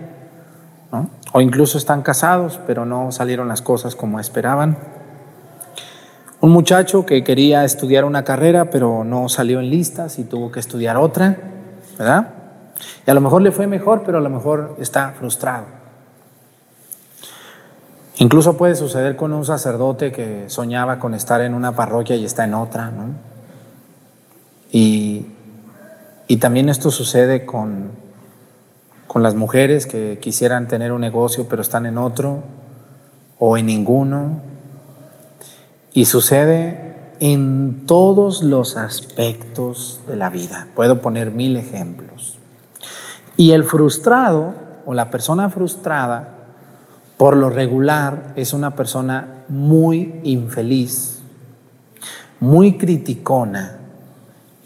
o 1.33 1.41
incluso 1.41 1.77
están 1.77 2.03
casados, 2.03 2.61
pero 2.69 2.87
no 2.87 3.11
salieron 3.11 3.49
las 3.49 3.63
cosas 3.63 3.97
como 3.97 4.21
esperaban. 4.21 4.79
Un 6.41 6.53
muchacho 6.53 7.05
que 7.05 7.25
quería 7.25 7.65
estudiar 7.65 8.05
una 8.05 8.23
carrera, 8.23 8.71
pero 8.71 9.03
no 9.03 9.29
salió 9.29 9.59
en 9.59 9.71
listas 9.71 10.21
y 10.21 10.25
tuvo 10.25 10.53
que 10.53 10.61
estudiar 10.61 10.97
otra, 10.99 11.37
¿verdad? 11.99 12.29
Y 13.05 13.11
a 13.11 13.15
lo 13.15 13.21
mejor 13.21 13.43
le 13.43 13.51
fue 13.51 13.67
mejor, 13.67 14.05
pero 14.07 14.19
a 14.19 14.21
lo 14.21 14.31
mejor 14.31 14.77
está 14.79 15.11
frustrado. 15.19 15.76
Incluso 18.19 18.57
puede 18.57 18.75
suceder 18.75 19.17
con 19.17 19.33
un 19.33 19.45
sacerdote 19.45 20.11
que 20.11 20.49
soñaba 20.49 20.99
con 20.99 21.15
estar 21.15 21.43
en 21.43 21.53
una 21.53 21.77
parroquia 21.77 22.17
y 22.17 22.25
está 22.25 22.45
en 22.45 22.55
otra, 22.55 22.91
¿no? 22.91 23.11
Y, 24.73 25.27
también 26.41 26.69
esto 26.69 26.91
sucede 26.91 27.47
con, 27.47 27.91
con 29.07 29.23
las 29.23 29.35
mujeres 29.35 29.87
que 29.87 30.19
quisieran 30.21 30.69
tener 30.69 30.93
un 30.93 31.01
negocio 31.01 31.47
pero 31.49 31.63
están 31.63 31.87
en 31.87 31.99
otro 31.99 32.43
o 33.39 33.57
en 33.57 33.67
ninguno. 33.67 34.41
Y 35.93 36.07
sucede 36.07 36.95
en 37.21 37.87
todos 37.87 38.43
los 38.43 38.77
aspectos 38.77 40.01
de 40.07 40.17
la 40.17 40.31
vida. 40.31 40.69
Puedo 40.75 41.01
poner 41.01 41.31
mil 41.31 41.57
ejemplos. 41.57 42.39
Y 43.37 43.53
el 43.53 43.65
frustrado 43.65 44.55
o 44.85 44.95
la 44.95 45.11
persona 45.11 45.49
frustrada, 45.51 46.36
por 47.17 47.37
lo 47.37 47.51
regular, 47.51 48.33
es 48.37 48.53
una 48.53 48.75
persona 48.75 49.45
muy 49.49 50.21
infeliz, 50.25 51.21
muy 52.41 52.77
criticona, 52.77 53.81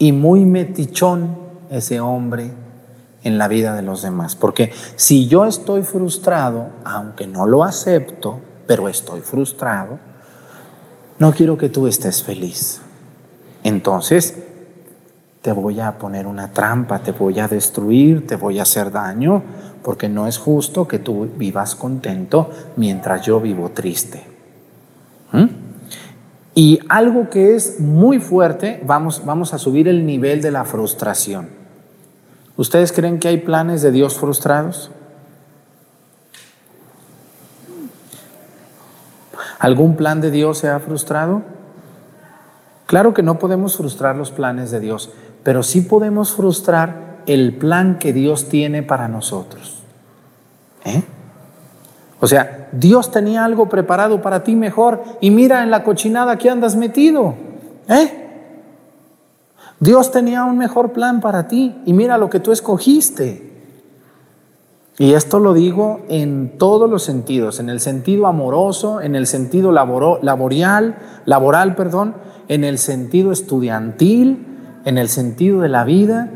y 0.01 0.13
muy 0.13 0.45
metichón 0.45 1.37
ese 1.69 1.99
hombre 1.99 2.51
en 3.23 3.37
la 3.37 3.47
vida 3.47 3.75
de 3.75 3.83
los 3.83 4.01
demás. 4.01 4.35
Porque 4.35 4.73
si 4.95 5.27
yo 5.27 5.45
estoy 5.45 5.83
frustrado, 5.83 6.69
aunque 6.83 7.27
no 7.27 7.45
lo 7.45 7.63
acepto, 7.63 8.39
pero 8.65 8.89
estoy 8.89 9.21
frustrado, 9.21 9.99
no 11.19 11.31
quiero 11.33 11.55
que 11.55 11.69
tú 11.69 11.85
estés 11.85 12.23
feliz. 12.23 12.81
Entonces, 13.63 14.41
te 15.43 15.51
voy 15.51 15.79
a 15.79 15.99
poner 15.99 16.25
una 16.25 16.51
trampa, 16.51 16.97
te 17.03 17.11
voy 17.11 17.39
a 17.39 17.47
destruir, 17.47 18.25
te 18.25 18.37
voy 18.37 18.57
a 18.57 18.63
hacer 18.63 18.91
daño, 18.91 19.43
porque 19.83 20.09
no 20.09 20.27
es 20.27 20.37
justo 20.37 20.87
que 20.87 20.99
tú 20.99 21.27
vivas 21.35 21.75
contento 21.75 22.49
mientras 22.75 23.25
yo 23.25 23.39
vivo 23.39 23.69
triste. 23.69 24.23
¿Mm? 25.31 25.45
Y 26.53 26.79
algo 26.89 27.29
que 27.29 27.55
es 27.55 27.79
muy 27.79 28.19
fuerte, 28.19 28.81
vamos, 28.85 29.23
vamos 29.25 29.53
a 29.53 29.57
subir 29.57 29.87
el 29.87 30.05
nivel 30.05 30.41
de 30.41 30.51
la 30.51 30.65
frustración. 30.65 31.49
¿Ustedes 32.57 32.91
creen 32.91 33.19
que 33.19 33.29
hay 33.29 33.37
planes 33.37 33.81
de 33.81 33.91
Dios 33.91 34.17
frustrados? 34.17 34.91
¿Algún 39.59 39.95
plan 39.95 40.21
de 40.21 40.31
Dios 40.31 40.57
se 40.57 40.67
ha 40.67 40.79
frustrado? 40.79 41.43
Claro 42.87 43.13
que 43.13 43.23
no 43.23 43.39
podemos 43.39 43.77
frustrar 43.77 44.17
los 44.17 44.31
planes 44.31 44.71
de 44.71 44.81
Dios, 44.81 45.11
pero 45.43 45.63
sí 45.63 45.81
podemos 45.81 46.33
frustrar 46.33 47.10
el 47.25 47.55
plan 47.57 47.99
que 47.99 48.13
Dios 48.13 48.49
tiene 48.49 48.83
para 48.83 49.07
nosotros. 49.07 49.83
¿Eh? 50.85 51.03
O 52.19 52.27
sea, 52.27 52.69
Dios 52.71 53.11
tenía 53.11 53.43
algo 53.43 53.67
preparado 53.67 54.21
para 54.21 54.43
ti 54.43 54.55
mejor 54.55 55.03
y 55.21 55.31
mira 55.31 55.63
en 55.63 55.71
la 55.71 55.83
cochinada 55.83 56.37
que 56.37 56.49
andas 56.49 56.75
metido. 56.75 57.35
¿Eh? 57.87 58.21
Dios 59.79 60.11
tenía 60.11 60.43
un 60.43 60.57
mejor 60.57 60.91
plan 60.91 61.21
para 61.21 61.47
ti 61.47 61.75
y 61.85 61.93
mira 61.93 62.17
lo 62.19 62.29
que 62.29 62.39
tú 62.39 62.51
escogiste. 62.51 63.49
Y 64.99 65.13
esto 65.13 65.39
lo 65.39 65.55
digo 65.55 66.01
en 66.09 66.59
todos 66.59 66.87
los 66.87 67.01
sentidos, 67.01 67.59
en 67.59 67.69
el 67.69 67.79
sentido 67.79 68.27
amoroso, 68.27 69.01
en 69.01 69.15
el 69.15 69.25
sentido 69.25 69.71
laboral, 69.71 70.19
laboral, 71.25 71.75
perdón, 71.75 72.13
en 72.47 72.63
el 72.63 72.77
sentido 72.77 73.31
estudiantil, 73.31 74.45
en 74.85 74.99
el 74.99 75.09
sentido 75.09 75.61
de 75.61 75.69
la 75.69 75.83
vida. 75.85 76.29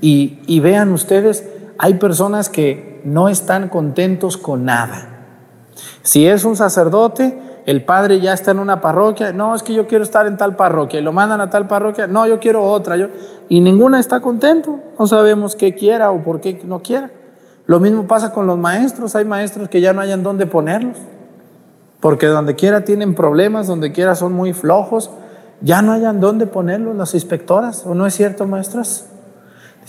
Y, 0.00 0.60
vean 0.60 0.92
ustedes, 0.92 1.46
hay 1.78 1.94
personas 1.94 2.48
que 2.48 3.00
no 3.04 3.28
están 3.28 3.68
contentos 3.68 4.36
con 4.36 4.64
nada. 4.64 5.26
Si 6.02 6.26
es 6.26 6.44
un 6.44 6.56
sacerdote, 6.56 7.38
el 7.66 7.84
padre 7.84 8.20
ya 8.20 8.32
está 8.32 8.50
en 8.50 8.58
una 8.58 8.80
parroquia, 8.80 9.32
no, 9.32 9.54
es 9.54 9.62
que 9.62 9.74
yo 9.74 9.86
quiero 9.86 10.04
estar 10.04 10.26
en 10.26 10.36
tal 10.36 10.56
parroquia 10.56 11.00
y 11.00 11.02
lo 11.02 11.12
mandan 11.12 11.40
a 11.40 11.50
tal 11.50 11.66
parroquia, 11.66 12.06
no, 12.06 12.26
yo 12.26 12.40
quiero 12.40 12.64
otra, 12.64 12.96
yo, 12.96 13.08
y 13.48 13.60
ninguna 13.60 14.00
está 14.00 14.20
contento, 14.20 14.80
no 14.98 15.06
sabemos 15.06 15.56
qué 15.56 15.74
quiera 15.74 16.10
o 16.10 16.22
por 16.22 16.40
qué 16.40 16.60
no 16.64 16.82
quiera. 16.82 17.10
Lo 17.66 17.78
mismo 17.78 18.06
pasa 18.06 18.32
con 18.32 18.46
los 18.46 18.58
maestros, 18.58 19.14
hay 19.14 19.24
maestros 19.24 19.68
que 19.68 19.80
ya 19.80 19.92
no 19.92 20.00
hayan 20.00 20.22
dónde 20.22 20.46
ponerlos, 20.46 20.96
porque 22.00 22.26
donde 22.26 22.54
quiera 22.54 22.84
tienen 22.84 23.14
problemas, 23.14 23.66
donde 23.66 23.92
quiera 23.92 24.14
son 24.14 24.32
muy 24.32 24.52
flojos, 24.54 25.10
ya 25.60 25.82
no 25.82 25.92
hayan 25.92 26.20
dónde 26.20 26.46
ponerlos 26.46 26.96
las 26.96 27.14
inspectoras, 27.14 27.84
¿o 27.86 27.94
no 27.94 28.06
es 28.06 28.14
cierto, 28.14 28.46
maestras? 28.46 29.09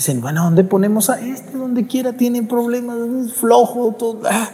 Dicen, 0.02 0.20
bueno, 0.20 0.46
¿dónde 0.46 0.64
ponemos 0.64 1.12
a 1.12 1.22
este? 1.22 1.56
Donde 1.56 1.86
quiera 1.86 2.14
tiene 2.14 2.42
problemas, 2.42 2.98
es 3.24 3.34
flojo, 3.36 3.96
todo. 4.00 4.22
Ah. 4.28 4.50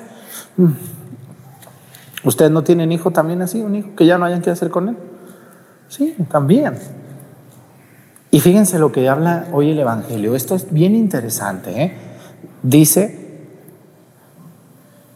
¿Ustedes 2.25 2.51
no 2.51 2.65
tienen 2.65 2.91
hijo 2.91 3.11
también 3.11 3.41
así, 3.41 3.61
un 3.61 3.75
hijo 3.75 3.95
que 3.95 4.05
ya 4.05 4.17
no 4.17 4.25
hayan 4.25 4.41
que 4.41 4.49
hacer 4.49 4.69
con 4.69 4.89
él? 4.89 4.97
Sí, 5.87 6.17
también. 6.29 6.77
Y 8.29 8.41
fíjense 8.41 8.77
lo 8.77 8.91
que 8.91 9.07
habla 9.07 9.47
hoy 9.53 9.71
el 9.71 9.79
Evangelio. 9.79 10.35
Esto 10.35 10.53
es 10.53 10.69
bien 10.69 10.95
interesante. 10.95 11.81
¿eh? 11.81 11.93
Dice, 12.61 13.47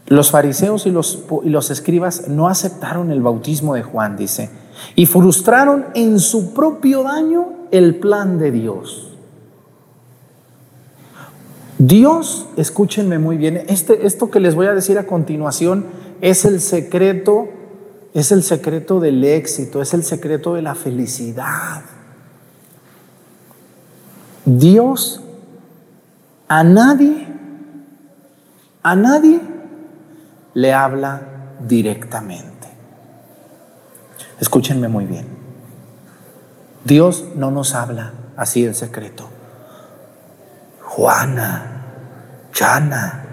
los 0.05 0.31
fariseos 0.31 0.85
y 0.85 0.91
los, 0.91 1.25
y 1.43 1.49
los 1.49 1.71
escribas 1.71 2.29
no 2.29 2.47
aceptaron 2.47 3.11
el 3.11 3.21
bautismo 3.21 3.75
de 3.75 3.83
Juan, 3.83 4.15
dice, 4.15 4.49
y 4.95 5.07
frustraron 5.07 5.87
en 5.93 6.19
su 6.19 6.53
propio 6.53 7.03
daño 7.03 7.67
el 7.71 7.95
plan 7.95 8.39
de 8.39 8.51
Dios. 8.51 9.10
Dios, 11.83 12.45
escúchenme 12.57 13.17
muy 13.17 13.37
bien, 13.37 13.65
este, 13.67 14.05
esto 14.05 14.29
que 14.29 14.39
les 14.39 14.53
voy 14.53 14.67
a 14.67 14.75
decir 14.75 14.99
a 14.99 15.07
continuación 15.07 15.87
es 16.21 16.45
el 16.45 16.61
secreto, 16.61 17.49
es 18.13 18.31
el 18.31 18.43
secreto 18.43 18.99
del 18.99 19.23
éxito, 19.23 19.81
es 19.81 19.95
el 19.95 20.03
secreto 20.03 20.53
de 20.53 20.61
la 20.61 20.75
felicidad. 20.75 21.81
Dios 24.45 25.23
a 26.47 26.63
nadie, 26.63 27.25
a 28.83 28.95
nadie 28.95 29.41
le 30.53 30.73
habla 30.73 31.55
directamente. 31.67 32.67
Escúchenme 34.39 34.87
muy 34.87 35.05
bien. 35.05 35.25
Dios 36.85 37.25
no 37.35 37.49
nos 37.49 37.73
habla 37.73 38.13
así 38.37 38.65
en 38.65 38.75
secreto. 38.75 39.40
Juana, 40.91 42.49
Chana, 42.51 43.23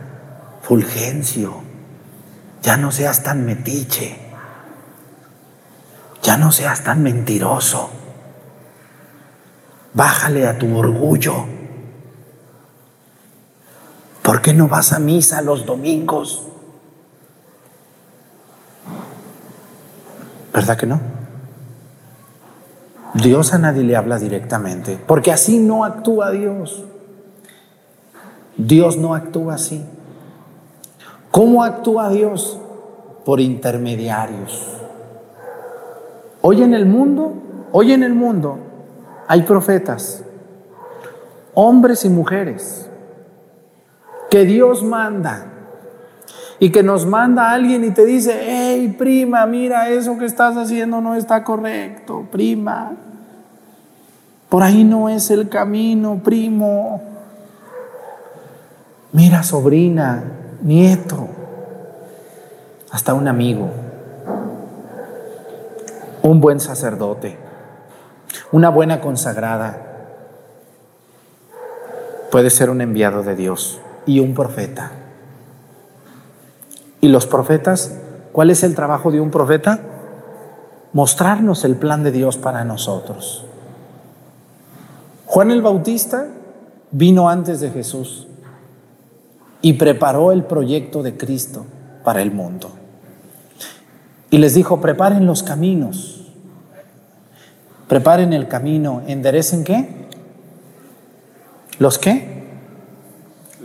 Fulgencio, 0.62 1.60
ya 2.62 2.76
no 2.76 2.92
seas 2.92 3.24
tan 3.24 3.44
metiche, 3.44 4.16
ya 6.22 6.36
no 6.36 6.52
seas 6.52 6.84
tan 6.84 7.02
mentiroso, 7.02 7.90
bájale 9.92 10.46
a 10.46 10.56
tu 10.56 10.78
orgullo. 10.78 11.46
¿Por 14.22 14.40
qué 14.40 14.54
no 14.54 14.68
vas 14.68 14.92
a 14.92 15.00
misa 15.00 15.42
los 15.42 15.66
domingos? 15.66 16.46
¿Verdad 20.54 20.76
que 20.76 20.86
no? 20.86 21.00
Dios 23.14 23.52
a 23.52 23.58
nadie 23.58 23.82
le 23.82 23.96
habla 23.96 24.20
directamente, 24.20 24.96
porque 24.96 25.32
así 25.32 25.58
no 25.58 25.84
actúa 25.84 26.30
Dios. 26.30 26.84
Dios 28.58 28.98
no 28.98 29.14
actúa 29.14 29.54
así. 29.54 29.82
¿Cómo 31.30 31.62
actúa 31.62 32.10
Dios? 32.10 32.58
Por 33.24 33.40
intermediarios. 33.40 34.76
Hoy 36.42 36.62
en 36.62 36.74
el 36.74 36.84
mundo, 36.84 37.34
hoy 37.72 37.92
en 37.92 38.02
el 38.02 38.14
mundo 38.14 38.58
hay 39.28 39.42
profetas, 39.42 40.24
hombres 41.54 42.04
y 42.04 42.08
mujeres, 42.08 42.88
que 44.30 44.44
Dios 44.44 44.82
manda 44.82 45.46
y 46.58 46.70
que 46.70 46.82
nos 46.82 47.06
manda 47.06 47.50
a 47.50 47.52
alguien 47.52 47.84
y 47.84 47.90
te 47.90 48.04
dice, 48.04 48.40
hey 48.42 48.94
prima, 48.98 49.46
mira, 49.46 49.88
eso 49.88 50.18
que 50.18 50.24
estás 50.24 50.56
haciendo 50.56 51.00
no 51.00 51.14
está 51.14 51.44
correcto, 51.44 52.26
prima. 52.32 52.92
Por 54.48 54.62
ahí 54.62 54.82
no 54.82 55.08
es 55.08 55.30
el 55.30 55.48
camino, 55.48 56.20
primo. 56.24 57.07
Mira, 59.12 59.42
sobrina, 59.42 60.22
nieto, 60.60 61.28
hasta 62.90 63.14
un 63.14 63.26
amigo, 63.26 63.70
un 66.22 66.40
buen 66.40 66.60
sacerdote, 66.60 67.38
una 68.52 68.68
buena 68.68 69.00
consagrada. 69.00 69.82
Puede 72.30 72.50
ser 72.50 72.68
un 72.68 72.82
enviado 72.82 73.22
de 73.22 73.34
Dios 73.34 73.80
y 74.04 74.20
un 74.20 74.34
profeta. 74.34 74.90
¿Y 77.00 77.08
los 77.08 77.26
profetas? 77.26 77.96
¿Cuál 78.32 78.50
es 78.50 78.62
el 78.62 78.74
trabajo 78.74 79.10
de 79.10 79.22
un 79.22 79.30
profeta? 79.30 79.80
Mostrarnos 80.92 81.64
el 81.64 81.76
plan 81.76 82.02
de 82.02 82.12
Dios 82.12 82.36
para 82.36 82.62
nosotros. 82.64 83.46
Juan 85.24 85.50
el 85.50 85.62
Bautista 85.62 86.26
vino 86.90 87.30
antes 87.30 87.60
de 87.60 87.70
Jesús 87.70 88.28
y 89.60 89.74
preparó 89.74 90.32
el 90.32 90.44
proyecto 90.44 91.02
de 91.02 91.16
Cristo 91.16 91.66
para 92.04 92.22
el 92.22 92.30
mundo. 92.30 92.70
Y 94.30 94.38
les 94.38 94.54
dijo, 94.54 94.80
preparen 94.80 95.26
los 95.26 95.42
caminos, 95.42 96.26
preparen 97.88 98.32
el 98.32 98.46
camino, 98.46 99.02
enderecen 99.06 99.64
qué? 99.64 100.08
¿Los 101.78 101.98
qué? 101.98 102.44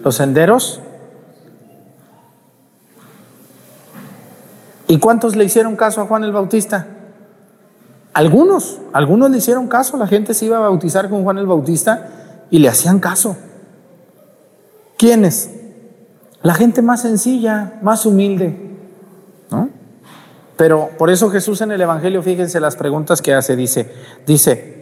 ¿Los 0.03 0.15
senderos? 0.15 0.81
¿Y 4.87 4.99
cuántos 4.99 5.35
le 5.35 5.43
hicieron 5.43 5.75
caso 5.75 6.01
a 6.01 6.05
Juan 6.05 6.23
el 6.23 6.31
Bautista? 6.31 6.87
Algunos, 8.13 8.79
algunos 8.93 9.31
le 9.31 9.39
hicieron 9.39 9.67
caso, 9.67 9.97
la 9.97 10.07
gente 10.07 10.33
se 10.33 10.45
iba 10.45 10.57
a 10.57 10.61
bautizar 10.61 11.09
con 11.09 11.23
Juan 11.23 11.39
el 11.39 11.47
Bautista 11.47 12.09
y 12.51 12.59
le 12.59 12.69
hacían 12.69 12.99
caso. 12.99 13.35
¿Quiénes? 14.97 15.49
La 16.43 16.53
gente 16.53 16.81
más 16.81 17.01
sencilla, 17.01 17.79
más 17.81 18.05
humilde. 18.05 18.55
¿no? 19.49 19.69
Pero 20.57 20.89
por 20.97 21.09
eso 21.09 21.29
Jesús 21.31 21.61
en 21.61 21.71
el 21.71 21.81
Evangelio, 21.81 22.21
fíjense 22.21 22.59
las 22.59 22.75
preguntas 22.75 23.21
que 23.21 23.33
hace, 23.33 23.55
dice, 23.55 23.91
dice, 24.27 24.73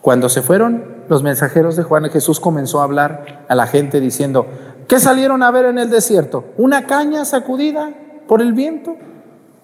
cuando 0.00 0.28
se 0.28 0.42
fueron 0.42 0.98
los 1.08 1.22
mensajeros 1.22 1.76
de 1.76 1.82
Juan, 1.82 2.08
Jesús 2.10 2.38
comenzó 2.38 2.80
a 2.80 2.84
hablar 2.84 3.46
a 3.48 3.54
la 3.54 3.66
gente 3.66 4.00
diciendo, 4.00 4.46
¿qué 4.86 5.00
salieron 5.00 5.42
a 5.42 5.50
ver 5.50 5.64
en 5.64 5.78
el 5.78 5.90
desierto? 5.90 6.44
¿Una 6.56 6.86
caña 6.86 7.24
sacudida 7.24 7.90
por 8.28 8.40
el 8.40 8.52
viento? 8.52 8.96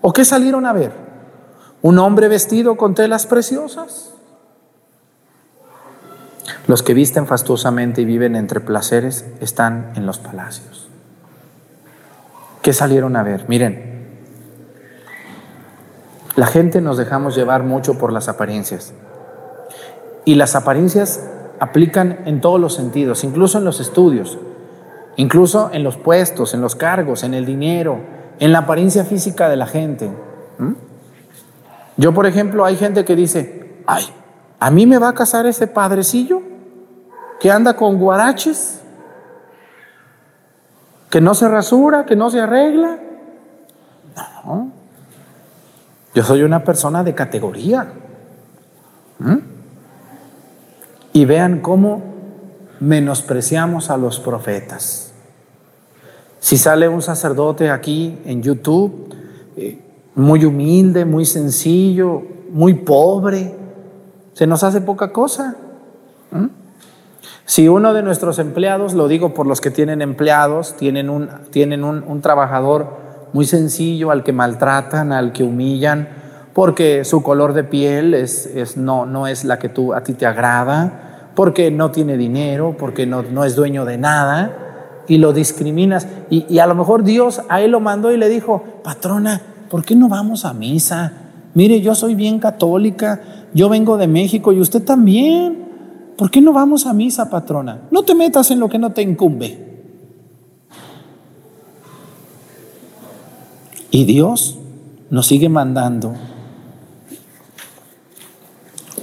¿O 0.01 0.13
qué 0.13 0.25
salieron 0.25 0.67
a 0.67 0.73
ver? 0.73 0.93
¿Un 1.83 1.99
hombre 1.99 2.29
vestido 2.29 2.77
con 2.77 2.95
telas 2.95 3.27
preciosas? 3.27 4.15
Los 6.67 6.83
que 6.83 6.95
visten 6.95 7.27
fastuosamente 7.27 8.03
y 8.03 8.05
viven 8.05 8.37
entre 8.37 8.61
placeres 8.61 9.27
están 9.41 9.93
en 9.95 10.07
los 10.07 10.19
palacios. 10.19 10.84
¿Qué 12.65 12.73
salieron 12.73 13.15
a 13.15 13.23
ver? 13.23 13.45
Miren, 13.47 14.07
la 16.35 16.47
gente 16.47 16.81
nos 16.81 16.97
dejamos 16.97 17.37
llevar 17.37 17.63
mucho 17.63 17.99
por 17.99 18.11
las 18.11 18.27
apariencias. 18.31 18.95
Y 20.25 20.37
las 20.37 20.57
apariencias 20.57 21.29
aplican 21.61 22.21
en 22.25 22.41
todos 22.41 22.59
los 22.59 22.73
sentidos, 22.73 23.23
incluso 23.23 23.59
en 23.59 23.67
los 23.67 23.81
estudios, 23.81 24.39
incluso 25.17 25.69
en 25.75 25.85
los 25.85 25.99
puestos, 25.99 26.55
en 26.55 26.63
los 26.63 26.75
cargos, 26.75 27.23
en 27.23 27.35
el 27.35 27.45
dinero, 27.45 28.01
en 28.39 28.51
la 28.51 28.61
apariencia 28.61 29.05
física 29.05 29.51
de 29.51 29.57
la 29.57 29.67
gente. 29.67 30.11
Yo, 31.99 32.15
por 32.15 32.25
ejemplo, 32.25 32.65
hay 32.65 32.77
gente 32.77 33.05
que 33.05 33.15
dice, 33.15 33.83
ay, 33.87 34.05
¿a 34.59 34.71
mí 34.71 34.87
me 34.87 34.97
va 34.97 35.11
a 35.11 35.15
casar 35.15 35.45
ese 35.45 35.67
padrecillo 35.67 36.41
que 37.41 37.51
anda 37.51 37.77
con 37.77 37.99
guaraches? 37.99 38.81
Que 41.15 41.21
no 41.21 41.33
se 41.37 41.47
rasura, 41.47 42.05
que 42.07 42.17
no 42.17 42.29
se 42.29 42.41
arregla. 42.41 42.99
No. 44.45 44.73
Yo 46.13 46.25
soy 46.25 46.43
una 46.43 46.65
persona 46.65 47.05
de 47.05 47.15
categoría. 47.15 47.87
¿Mm? 49.21 49.37
Y 51.13 51.25
vean 51.25 51.61
cómo 51.61 52.03
menospreciamos 52.81 53.91
a 53.91 53.97
los 53.97 54.19
profetas. 54.19 55.13
Si 56.41 56.59
sale 56.59 56.89
un 56.89 57.01
sacerdote 57.01 57.71
aquí 57.71 58.19
en 58.25 58.43
YouTube, 58.43 59.15
eh, 59.57 59.81
muy 60.17 60.45
humilde, 60.45 61.05
muy 61.05 61.27
sencillo, 61.27 62.23
muy 62.51 62.75
pobre, 62.75 63.55
se 64.33 64.49
nos 64.49 64.65
hace 64.65 64.81
poca 64.81 65.13
cosa. 65.13 65.55
¿Mm? 66.33 66.64
Si 67.47 67.69
uno 67.69 67.93
de 67.93 68.03
nuestros 68.03 68.39
empleados, 68.39 68.95
lo 68.95 69.07
digo 69.07 69.35
por 69.35 69.47
los 69.47 69.61
que 69.61 69.71
tienen 69.71 70.01
empleados, 70.01 70.75
tienen 70.77 71.11
un, 71.11 71.29
tienen 71.51 71.85
un, 71.85 72.21
trabajador 72.23 72.87
muy 73.35 73.45
sencillo 73.45 74.11
al 74.11 74.23
que 74.23 74.33
maltratan, 74.33 75.13
al 75.13 75.33
que 75.33 75.45
humillan, 75.45 76.09
porque 76.55 77.05
su 77.05 77.23
color 77.23 77.53
de 77.53 77.65
piel 77.65 78.15
es, 78.15 78.47
es, 78.47 78.79
no, 78.79 79.05
no 79.05 79.27
es 79.27 79.45
la 79.45 79.59
que 79.59 79.69
tú, 79.69 79.93
a 79.93 80.03
ti 80.03 80.15
te 80.15 80.25
agrada, 80.25 81.31
porque 81.35 81.71
no 81.71 81.91
tiene 81.91 82.17
dinero, 82.17 82.77
porque 82.79 83.05
no, 83.07 83.23
no 83.23 83.45
es 83.45 83.57
dueño 83.57 83.85
de 83.85 83.99
nada, 83.99 85.05
y 85.07 85.19
lo 85.19 85.35
discriminas. 85.35 86.09
Y, 86.31 86.47
y 86.49 86.61
a 86.61 86.67
lo 86.67 86.75
mejor 86.75 87.05
Dios 87.05 87.43
a 87.51 87.61
él 87.61 87.73
lo 87.73 87.81
mandó 87.81 88.11
y 88.11 88.17
le 88.17 88.31
dijo, 88.31 88.65
patrona, 88.83 89.43
¿por 89.69 89.85
qué 89.85 89.95
no 89.95 90.09
vamos 90.09 90.47
a 90.47 90.55
misa? 90.55 91.13
Mire, 91.53 91.83
yo 91.83 91.95
soy 91.95 92.15
bien 92.15 92.39
católica, 92.39 93.21
yo 93.53 93.69
vengo 93.69 93.99
de 93.99 94.07
México 94.07 94.51
y 94.53 94.61
usted 94.61 94.83
también. 94.83 95.64
¿Por 96.17 96.31
qué 96.31 96.41
no 96.41 96.53
vamos 96.53 96.87
a 96.87 96.93
misa, 96.93 97.29
patrona? 97.29 97.83
No 97.91 98.05
te 98.05 98.15
metas 98.15 98.51
en 98.51 98.61
lo 98.61 98.69
que 98.69 98.79
no 98.79 98.93
te 98.93 99.03
incumbe. 99.03 99.65
Y 103.91 104.05
Dios 104.05 104.59
nos 105.11 105.27
sigue 105.27 105.49
mandando 105.49 106.15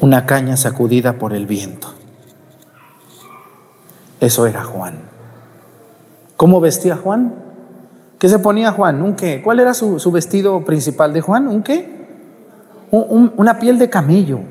una 0.01 0.25
caña 0.25 0.57
sacudida 0.57 1.17
por 1.17 1.33
el 1.33 1.45
viento. 1.45 1.87
Eso 4.19 4.45
era 4.45 4.63
Juan. 4.63 4.99
¿Cómo 6.37 6.59
vestía 6.59 6.95
Juan? 6.95 7.35
¿Qué 8.19 8.29
se 8.29 8.39
ponía 8.39 8.71
Juan? 8.71 9.01
¿Un 9.01 9.15
qué? 9.15 9.41
¿Cuál 9.41 9.59
era 9.59 9.73
su, 9.73 10.11
vestido 10.11 10.63
principal 10.65 11.13
de 11.13 11.21
Juan? 11.21 11.47
¿Un 11.47 11.63
qué? 11.63 12.01
una 12.91 13.57
piel 13.57 13.79
de 13.79 13.89
camello. 13.89 14.41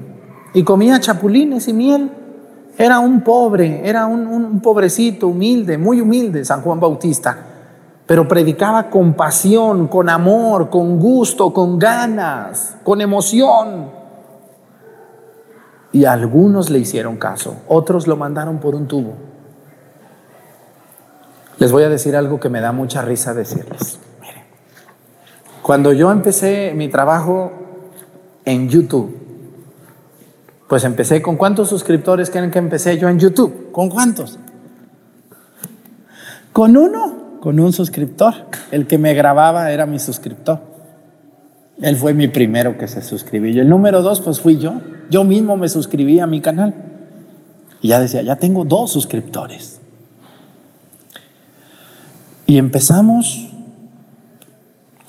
Y 0.55 0.65
comía 0.65 0.99
chapulines 0.99 1.69
y 1.69 1.73
miel. 1.73 2.11
Era 2.79 2.99
un 2.99 3.23
pobre, 3.23 3.89
era 3.89 4.07
un, 4.07 4.61
pobrecito, 4.61 5.29
humilde, 5.29 5.77
muy 5.77 6.01
humilde, 6.01 6.45
San 6.45 6.63
Juan 6.63 6.81
Bautista, 6.81 7.37
pero 8.07 8.27
predicaba 8.27 8.89
con 8.89 9.15
pasión, 9.15 9.89
con 9.89 10.09
amor, 10.09 10.71
con 10.71 10.99
gusto, 10.99 11.53
con 11.53 11.79
ganas, 11.79 12.77
con 12.83 13.01
emoción. 13.01 13.91
Y 15.93 16.05
algunos 16.05 16.71
le 16.71 16.79
hicieron 16.79 17.17
caso, 17.17 17.57
otros 17.69 18.07
lo 18.07 18.17
mandaron 18.17 18.59
por 18.59 18.75
un 18.75 18.87
tubo. 18.87 19.15
Les 21.59 21.71
voy 21.73 21.83
a 21.83 21.91
decir 21.91 22.17
algo 22.17 22.41
que 22.41 22.49
me 22.49 22.61
da 22.61 22.73
mucha 22.73 23.03
risa 23.03 23.35
decirles. 23.35 23.99
Miren, 24.21 24.45
cuando 25.61 25.93
yo 25.93 26.11
empecé 26.11 26.73
mi 26.75 26.89
trabajo 26.89 27.53
en 28.47 28.69
YouTube, 28.71 29.20
pues 30.71 30.85
empecé 30.85 31.21
con 31.21 31.37
cuántos 31.37 31.69
suscriptores 31.69 32.31
creen 32.31 32.53
que 32.53 32.61
empecé 32.61 32.97
yo 32.97 33.09
en 33.09 33.19
YouTube? 33.19 33.73
¿Con 33.73 33.91
cuántos? 33.91 34.39
Con 36.53 36.77
uno, 36.77 37.41
con 37.41 37.59
un 37.59 37.73
suscriptor. 37.73 38.35
El 38.71 38.87
que 38.87 38.97
me 38.97 39.13
grababa 39.13 39.73
era 39.73 39.85
mi 39.85 39.99
suscriptor. 39.99 40.61
Él 41.83 41.97
fue 41.97 42.15
mi 42.15 42.29
primero 42.29 42.79
que 42.79 42.87
se 42.87 43.03
suscribió. 43.03 43.61
El 43.61 43.69
número 43.69 44.01
dos, 44.01 44.21
pues 44.21 44.41
fui 44.41 44.59
yo. 44.59 44.75
Yo 45.11 45.25
mismo 45.25 45.57
me 45.57 45.69
suscribí 45.69 46.21
a 46.21 46.29
mi 46.29 46.41
canal. 46.41 46.73
Y 47.83 47.89
ya 47.89 47.99
decía, 47.99 48.23
ya 48.23 48.37
tengo 48.37 48.65
dos 48.65 48.93
suscriptores. 48.93 49.81
Y 52.47 52.59
empezamos 52.59 53.50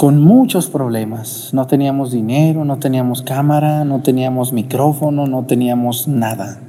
con 0.01 0.19
muchos 0.19 0.65
problemas. 0.65 1.53
No 1.53 1.67
teníamos 1.67 2.11
dinero, 2.11 2.65
no 2.65 2.79
teníamos 2.79 3.21
cámara, 3.21 3.85
no 3.85 4.01
teníamos 4.01 4.51
micrófono, 4.51 5.27
no 5.27 5.45
teníamos 5.45 6.07
nada. 6.07 6.59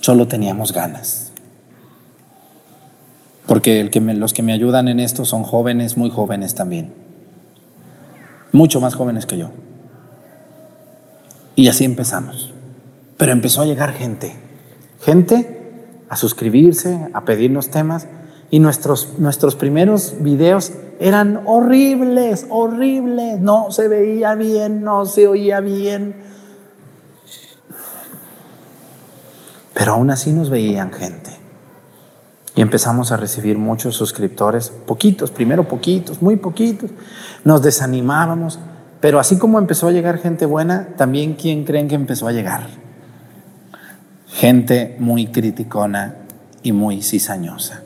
Solo 0.00 0.26
teníamos 0.26 0.72
ganas. 0.72 1.30
Porque 3.46 3.88
los 3.94 4.32
que 4.32 4.42
me 4.42 4.52
ayudan 4.52 4.88
en 4.88 4.98
esto 4.98 5.24
son 5.24 5.44
jóvenes, 5.44 5.96
muy 5.96 6.10
jóvenes 6.10 6.56
también. 6.56 6.92
Mucho 8.50 8.80
más 8.80 8.96
jóvenes 8.96 9.24
que 9.24 9.38
yo. 9.38 9.50
Y 11.54 11.68
así 11.68 11.84
empezamos. 11.84 12.52
Pero 13.16 13.30
empezó 13.30 13.62
a 13.62 13.66
llegar 13.66 13.92
gente. 13.92 14.34
Gente 15.00 15.78
a 16.08 16.16
suscribirse, 16.16 17.08
a 17.14 17.24
pedirnos 17.24 17.70
temas. 17.70 18.08
Y 18.54 18.60
nuestros, 18.60 19.18
nuestros 19.18 19.56
primeros 19.56 20.14
videos 20.20 20.74
eran 21.00 21.40
horribles, 21.44 22.46
horribles. 22.50 23.40
No 23.40 23.72
se 23.72 23.88
veía 23.88 24.36
bien, 24.36 24.84
no 24.84 25.06
se 25.06 25.26
oía 25.26 25.58
bien. 25.58 26.14
Pero 29.74 29.94
aún 29.94 30.08
así 30.12 30.30
nos 30.30 30.50
veían 30.50 30.92
gente. 30.92 31.32
Y 32.54 32.60
empezamos 32.60 33.10
a 33.10 33.16
recibir 33.16 33.58
muchos 33.58 33.96
suscriptores, 33.96 34.70
poquitos, 34.70 35.32
primero 35.32 35.66
poquitos, 35.66 36.22
muy 36.22 36.36
poquitos. 36.36 36.92
Nos 37.42 37.60
desanimábamos, 37.60 38.60
pero 39.00 39.18
así 39.18 39.36
como 39.36 39.58
empezó 39.58 39.88
a 39.88 39.90
llegar 39.90 40.18
gente 40.18 40.46
buena, 40.46 40.90
también 40.96 41.34
¿quién 41.34 41.64
creen 41.64 41.88
que 41.88 41.96
empezó 41.96 42.28
a 42.28 42.32
llegar? 42.32 42.68
Gente 44.28 44.94
muy 45.00 45.26
criticona 45.26 46.18
y 46.62 46.70
muy 46.70 47.02
cizañosa 47.02 47.83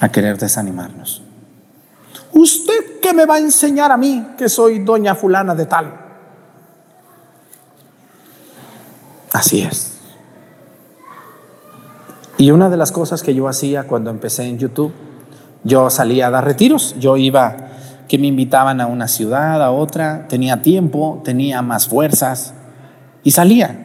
a 0.00 0.08
querer 0.08 0.38
desanimarnos. 0.38 1.22
¿Usted 2.32 3.00
qué 3.00 3.14
me 3.14 3.24
va 3.24 3.36
a 3.36 3.38
enseñar 3.38 3.90
a 3.90 3.96
mí 3.96 4.26
que 4.36 4.48
soy 4.48 4.80
doña 4.80 5.14
fulana 5.14 5.54
de 5.54 5.66
tal? 5.66 5.92
Así 9.32 9.62
es. 9.62 9.98
Y 12.38 12.50
una 12.50 12.68
de 12.68 12.76
las 12.76 12.92
cosas 12.92 13.22
que 13.22 13.34
yo 13.34 13.48
hacía 13.48 13.84
cuando 13.84 14.10
empecé 14.10 14.44
en 14.44 14.58
YouTube, 14.58 14.92
yo 15.64 15.88
salía 15.88 16.26
a 16.26 16.30
dar 16.30 16.44
retiros, 16.44 16.94
yo 16.98 17.16
iba, 17.16 17.56
que 18.08 18.18
me 18.18 18.26
invitaban 18.26 18.80
a 18.80 18.86
una 18.86 19.08
ciudad, 19.08 19.62
a 19.62 19.70
otra, 19.70 20.28
tenía 20.28 20.60
tiempo, 20.60 21.22
tenía 21.24 21.62
más 21.62 21.88
fuerzas 21.88 22.52
y 23.24 23.30
salía. 23.30 23.82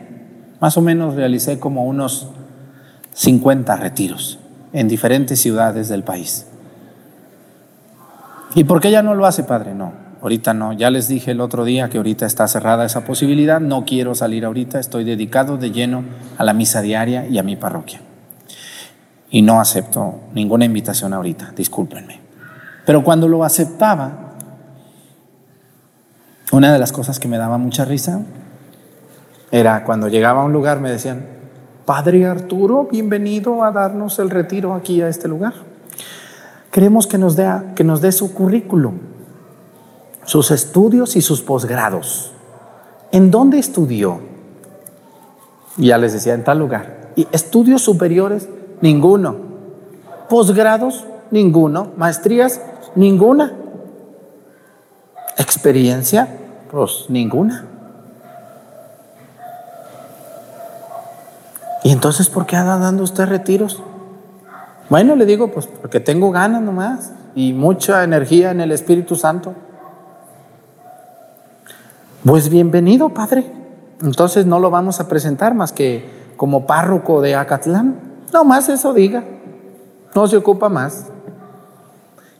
Más 0.60 0.78
o 0.78 0.82
menos 0.82 1.16
realicé 1.16 1.60
como 1.60 1.86
unos 1.86 2.28
50 3.14 3.78
retiros 3.78 4.41
en 4.74 4.88
diferentes 4.88 5.40
ciudades 5.40 5.90
del 5.90 6.04
país. 6.04 6.48
¿Y 8.56 8.64
por 8.66 8.82
qué 8.82 8.92
ya 8.92 9.02
no 9.02 9.16
lo 9.16 9.26
hace, 9.26 9.44
padre? 9.44 9.74
No, 9.74 9.94
ahorita 10.22 10.54
no. 10.54 10.74
Ya 10.74 10.90
les 10.90 11.08
dije 11.08 11.32
el 11.32 11.42
otro 11.42 11.64
día 11.64 11.90
que 11.90 11.98
ahorita 11.98 12.26
está 12.26 12.48
cerrada 12.48 12.86
esa 12.86 13.06
posibilidad. 13.06 13.62
No 13.62 13.86
quiero 13.86 14.14
salir 14.16 14.46
ahorita. 14.46 14.80
Estoy 14.80 15.04
dedicado 15.04 15.58
de 15.58 15.72
lleno 15.72 16.04
a 16.38 16.44
la 16.44 16.54
misa 16.54 16.82
diaria 16.82 17.28
y 17.28 17.38
a 17.38 17.44
mi 17.44 17.56
parroquia. 17.56 18.02
Y 19.30 19.42
no 19.42 19.62
acepto 19.62 20.20
ninguna 20.34 20.66
invitación 20.66 21.14
ahorita, 21.14 21.54
discúlpenme. 21.56 22.20
Pero 22.86 23.04
cuando 23.04 23.30
lo 23.30 23.46
aceptaba, 23.46 24.34
una 26.52 26.74
de 26.74 26.80
las 26.80 26.92
cosas 26.92 27.18
que 27.18 27.30
me 27.30 27.38
daba 27.38 27.58
mucha 27.58 27.86
risa 27.86 28.22
era 29.52 29.86
cuando 29.86 30.10
llegaba 30.10 30.42
a 30.42 30.46
un 30.46 30.52
lugar 30.52 30.82
me 30.82 30.92
decían, 30.92 31.26
Padre 31.94 32.26
Arturo, 32.26 32.88
bienvenido 32.90 33.66
a 33.66 33.72
darnos 33.74 34.18
el 34.20 34.30
retiro 34.30 34.74
aquí 34.74 35.02
a 35.02 35.10
este 35.10 35.28
lugar. 35.28 35.54
Queremos 36.72 37.06
que 37.06 37.18
nos 37.18 37.36
dé, 37.36 37.52
que 37.76 37.84
nos 37.84 38.00
dé 38.00 38.14
su 38.14 38.34
currículum, 38.34 38.94
sus 40.24 40.52
estudios 40.52 41.18
y 41.18 41.22
sus 41.22 41.42
posgrados. 41.42 42.32
¿En 43.12 43.30
dónde 43.30 43.60
estudió? 43.60 44.22
Ya 45.76 45.98
les 45.98 46.14
decía, 46.14 46.34
en 46.34 46.46
tal 46.46 46.60
lugar. 46.60 47.12
¿Y 47.18 47.28
estudios 47.34 47.82
superiores? 47.82 48.48
Ninguno. 48.80 49.36
¿Posgrados? 50.30 51.04
Ninguno. 51.30 51.92
¿Maestrías? 51.98 52.62
Ninguna. 52.96 53.52
¿Experiencia? 55.38 56.38
Pues 56.72 57.08
ninguna. 57.10 57.71
¿Y 61.84 61.92
entonces 61.92 62.30
por 62.30 62.46
qué 62.46 62.56
anda 62.56 62.78
dando 62.78 63.04
usted 63.04 63.26
retiros? 63.26 63.82
Bueno, 64.90 65.16
le 65.16 65.26
digo, 65.26 65.52
pues 65.52 65.68
porque 65.68 66.00
tengo 66.00 66.32
ganas 66.32 66.62
nomás 66.62 67.12
y 67.34 67.54
mucha 67.54 68.04
energía 68.04 68.52
en 68.52 68.62
el 68.62 68.72
Espíritu 68.72 69.16
Santo. 69.16 69.56
Pues 72.24 72.50
bienvenido, 72.50 73.10
Padre. 73.10 73.46
Entonces 74.02 74.46
no 74.46 74.60
lo 74.60 74.70
vamos 74.70 75.00
a 75.00 75.08
presentar 75.08 75.56
más 75.56 75.72
que 75.72 76.08
como 76.38 76.68
párroco 76.68 77.22
de 77.22 77.36
Acatlán. 77.36 77.96
No 78.32 78.44
más 78.44 78.70
eso 78.70 78.94
diga. 78.94 79.24
No 80.14 80.28
se 80.28 80.38
ocupa 80.38 80.70
más. 80.70 81.08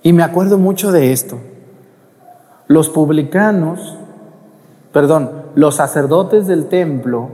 Y 0.04 0.14
me 0.14 0.24
acuerdo 0.24 0.58
mucho 0.58 0.92
de 0.92 1.14
esto. 1.14 1.40
Los 2.68 2.90
publicanos, 2.90 3.98
perdón, 4.92 5.32
los 5.56 5.76
sacerdotes 5.76 6.48
del 6.48 6.68
templo 6.68 7.30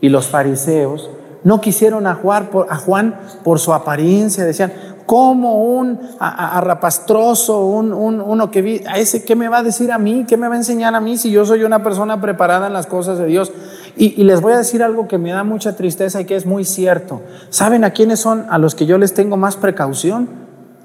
y 0.00 0.08
los 0.08 0.26
fariseos 0.26 1.10
no 1.44 1.60
quisieron 1.60 2.06
a 2.06 2.14
Juan 2.14 2.46
por, 2.46 2.66
a 2.70 2.76
Juan 2.76 3.16
por 3.42 3.58
su 3.58 3.72
apariencia, 3.72 4.44
decían, 4.44 4.72
como 5.06 5.64
un 5.64 5.98
arrapastroso, 6.18 7.66
un, 7.66 7.92
uno 7.92 8.50
que 8.50 8.62
vi, 8.62 8.82
a 8.86 8.98
ese, 8.98 9.24
¿qué 9.24 9.34
me 9.36 9.48
va 9.48 9.58
a 9.58 9.62
decir 9.62 9.90
a 9.92 9.98
mí? 9.98 10.24
¿Qué 10.26 10.36
me 10.36 10.48
va 10.48 10.54
a 10.54 10.58
enseñar 10.58 10.94
a 10.94 11.00
mí 11.00 11.18
si 11.18 11.30
yo 11.30 11.44
soy 11.44 11.64
una 11.64 11.82
persona 11.82 12.20
preparada 12.20 12.68
en 12.68 12.72
las 12.72 12.86
cosas 12.86 13.18
de 13.18 13.26
Dios? 13.26 13.52
Y, 13.96 14.20
y, 14.20 14.24
les 14.24 14.40
voy 14.40 14.52
a 14.52 14.58
decir 14.58 14.82
algo 14.82 15.08
que 15.08 15.18
me 15.18 15.32
da 15.32 15.44
mucha 15.44 15.76
tristeza 15.76 16.20
y 16.20 16.24
que 16.24 16.36
es 16.36 16.46
muy 16.46 16.64
cierto. 16.64 17.20
¿Saben 17.50 17.84
a 17.84 17.90
quiénes 17.90 18.20
son 18.20 18.46
a 18.48 18.58
los 18.58 18.74
que 18.74 18.86
yo 18.86 18.96
les 18.96 19.12
tengo 19.12 19.36
más 19.36 19.56
precaución? 19.56 20.41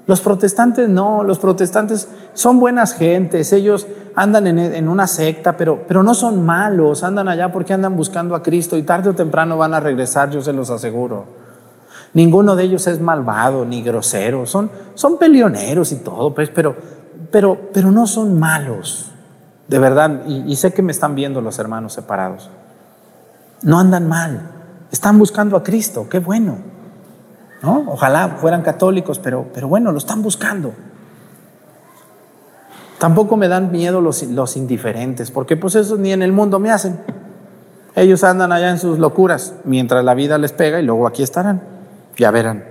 Los 0.08 0.22
protestantes 0.22 0.88
no, 0.88 1.22
los 1.22 1.38
protestantes 1.38 2.08
son 2.32 2.58
buenas 2.58 2.94
gentes, 2.94 3.52
ellos 3.52 3.86
andan 4.14 4.46
en, 4.46 4.88
una 4.88 5.06
secta, 5.06 5.54
pero, 5.58 5.84
pero 5.86 6.02
no 6.02 6.14
son 6.14 6.46
malos, 6.46 7.04
andan 7.04 7.28
allá 7.28 7.52
porque 7.52 7.74
andan 7.74 7.94
buscando 7.94 8.34
a 8.34 8.42
Cristo 8.42 8.78
y 8.78 8.84
tarde 8.84 9.10
o 9.10 9.14
temprano 9.14 9.58
van 9.58 9.74
a 9.74 9.80
regresar, 9.80 10.30
yo 10.30 10.40
se 10.40 10.54
los 10.54 10.70
aseguro. 10.70 11.26
Ninguno 12.14 12.56
de 12.56 12.64
ellos 12.64 12.86
es 12.86 13.02
malvado 13.02 13.66
ni 13.66 13.82
grosero, 13.82 14.46
son, 14.46 14.70
son 14.94 15.18
peleoneros 15.18 15.92
y 15.92 15.96
todo, 15.96 16.34
pues, 16.34 16.48
pero, 16.48 16.74
pero, 17.30 17.68
pero 17.74 17.90
no 17.90 18.06
son 18.06 18.40
malos, 18.40 19.10
de 19.66 19.78
verdad, 19.78 20.22
y, 20.26 20.50
y 20.50 20.56
sé 20.56 20.72
que 20.72 20.80
me 20.80 20.92
están 20.92 21.16
viendo 21.16 21.42
los 21.42 21.58
hermanos 21.58 21.92
separados. 21.92 22.48
No 23.60 23.78
andan 23.78 24.08
mal, 24.08 24.52
están 24.90 25.18
buscando 25.18 25.54
a 25.54 25.62
Cristo, 25.62 26.08
qué 26.08 26.18
bueno. 26.18 26.77
¿No? 27.62 27.84
Ojalá 27.88 28.36
fueran 28.40 28.62
católicos, 28.62 29.18
pero, 29.18 29.46
pero 29.52 29.68
bueno, 29.68 29.92
lo 29.92 29.98
están 29.98 30.22
buscando. 30.22 30.74
Tampoco 32.98 33.36
me 33.36 33.48
dan 33.48 33.70
miedo 33.70 34.00
los, 34.00 34.22
los 34.24 34.56
indiferentes, 34.56 35.30
porque 35.30 35.56
pues 35.56 35.74
eso 35.76 35.96
ni 35.96 36.12
en 36.12 36.22
el 36.22 36.32
mundo 36.32 36.58
me 36.58 36.70
hacen. 36.70 36.98
Ellos 37.94 38.24
andan 38.24 38.52
allá 38.52 38.70
en 38.70 38.78
sus 38.78 38.98
locuras, 38.98 39.54
mientras 39.64 40.04
la 40.04 40.14
vida 40.14 40.38
les 40.38 40.52
pega 40.52 40.80
y 40.80 40.84
luego 40.84 41.06
aquí 41.06 41.22
estarán. 41.22 41.62
Ya 42.16 42.30
verán. 42.30 42.64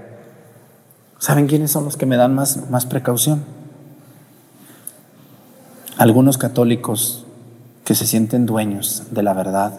¿Saben 1.19 1.47
quiénes 1.47 1.71
son 1.71 1.85
los 1.85 1.97
que 1.97 2.05
me 2.05 2.17
dan 2.17 2.35
más, 2.35 2.69
más 2.69 2.85
precaución? 2.85 3.43
Algunos 5.97 6.37
católicos 6.37 7.25
que 7.83 7.95
se 7.95 8.05
sienten 8.05 8.45
dueños 8.45 9.03
de 9.11 9.23
la 9.23 9.33
verdad 9.33 9.73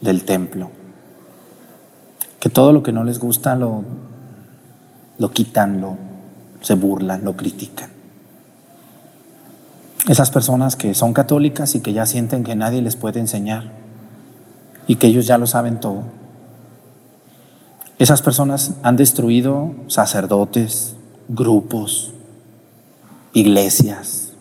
del 0.00 0.24
templo, 0.24 0.70
que 2.40 2.48
todo 2.48 2.72
lo 2.72 2.82
que 2.82 2.92
no 2.92 3.04
les 3.04 3.18
gusta 3.18 3.54
lo 3.54 3.84
lo 5.18 5.30
quitan, 5.30 5.80
lo, 5.80 5.96
se 6.60 6.74
burlan, 6.74 7.24
lo 7.24 7.36
critican. 7.36 7.90
Esas 10.08 10.30
personas 10.30 10.76
que 10.76 10.94
son 10.94 11.12
católicas 11.12 11.74
y 11.74 11.80
que 11.80 11.92
ya 11.92 12.06
sienten 12.06 12.44
que 12.44 12.54
nadie 12.54 12.80
les 12.80 12.96
puede 12.96 13.18
enseñar 13.18 13.72
y 14.86 14.96
que 14.96 15.08
ellos 15.08 15.26
ya 15.26 15.36
lo 15.36 15.46
saben 15.46 15.80
todo. 15.80 16.04
Esas 17.98 18.22
personas 18.22 18.74
han 18.82 18.96
destruido 18.96 19.74
sacerdotes, 19.88 20.94
grupos, 21.28 22.12
iglesias, 23.32 24.32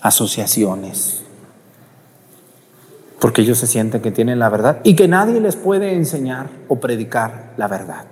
asociaciones, 0.00 1.22
porque 3.20 3.42
ellos 3.42 3.58
se 3.58 3.66
sienten 3.66 4.00
que 4.00 4.12
tienen 4.12 4.38
la 4.38 4.48
verdad 4.48 4.78
y 4.84 4.94
que 4.94 5.08
nadie 5.08 5.40
les 5.40 5.56
puede 5.56 5.94
enseñar 5.94 6.48
o 6.68 6.76
predicar 6.76 7.52
la 7.56 7.68
verdad. 7.68 8.04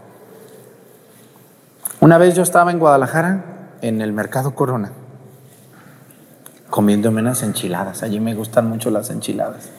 Una 2.00 2.18
vez 2.18 2.35
yo 2.35 2.42
estaba 2.42 2.70
en 2.70 2.78
Guadalajara, 2.78 3.70
en 3.80 4.02
el 4.02 4.12
Mercado 4.12 4.54
Corona, 4.54 4.92
comiéndome 6.68 7.22
unas 7.22 7.42
enchiladas. 7.42 8.02
Allí 8.02 8.20
me 8.20 8.35
gustan 8.35 8.68
mucho 8.68 8.90
las 8.90 9.11
enchiladas. 9.11 9.70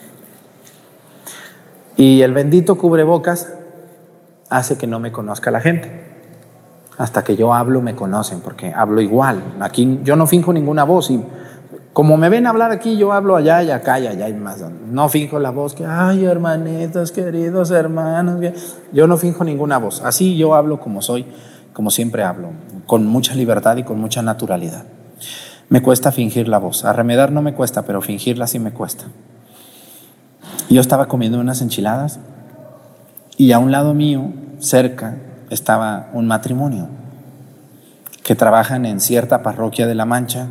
Y 1.95 2.21
el 2.21 2.33
bendito 2.33 2.75
cubrebocas 2.75 3.53
hace 4.49 4.77
que 4.77 4.87
no 4.87 4.99
me 4.99 5.11
conozca 5.11 5.51
la 5.51 5.61
gente. 5.61 6.05
Hasta 6.97 7.23
que 7.23 7.35
yo 7.35 7.53
hablo 7.53 7.81
me 7.81 7.95
conocen, 7.95 8.41
porque 8.41 8.73
hablo 8.73 9.01
igual. 9.01 9.43
Aquí 9.59 9.99
yo 10.03 10.15
no 10.15 10.25
finjo 10.25 10.51
ninguna 10.51 10.83
voz 10.83 11.11
y 11.11 11.23
como 11.93 12.15
me 12.15 12.29
ven 12.29 12.45
hablar 12.45 12.69
aquí, 12.69 12.95
yo 12.95 13.11
hablo 13.11 13.35
allá 13.35 13.63
y 13.63 13.71
acá 13.71 13.99
y 13.99 14.05
allá 14.05 14.29
y 14.29 14.33
más. 14.35 14.63
No 14.87 15.09
finjo 15.09 15.39
la 15.39 15.49
voz 15.49 15.73
que, 15.73 15.83
ay, 15.83 16.25
hermanitos, 16.25 17.11
queridos 17.11 17.71
hermanos. 17.71 18.39
Yo 18.91 19.07
no 19.07 19.17
finjo 19.17 19.43
ninguna 19.43 19.79
voz. 19.79 20.03
Así 20.03 20.37
yo 20.37 20.53
hablo 20.53 20.79
como 20.79 21.01
soy, 21.01 21.25
como 21.77 21.91
siempre 21.91 22.23
hablo, 22.23 22.53
con 22.87 23.05
mucha 23.05 23.35
libertad 23.35 23.77
y 23.77 23.83
con 23.83 23.99
mucha 23.99 24.23
naturalidad. 24.23 24.85
Me 25.69 25.83
cuesta 25.83 26.11
fingir 26.11 26.47
la 26.47 26.57
voz. 26.57 26.83
Arremedar 26.83 27.31
no 27.31 27.43
me 27.43 27.53
cuesta, 27.53 27.83
pero 27.83 28.01
fingirla 28.01 28.47
sí 28.47 28.57
me 28.57 28.71
cuesta. 28.71 29.03
Yo 30.71 30.81
estaba 30.81 31.07
comiendo 31.07 31.39
unas 31.39 31.61
enchiladas 31.61 32.19
y 33.37 33.51
a 33.51 33.59
un 33.59 33.71
lado 33.71 33.93
mío, 33.93 34.31
cerca, 34.57 35.17
estaba 35.51 36.09
un 36.13 36.25
matrimonio 36.25 36.87
que 38.23 38.33
trabajan 38.33 38.87
en 38.87 38.99
cierta 38.99 39.43
parroquia 39.43 39.85
de 39.85 39.93
La 39.93 40.05
Mancha 40.05 40.47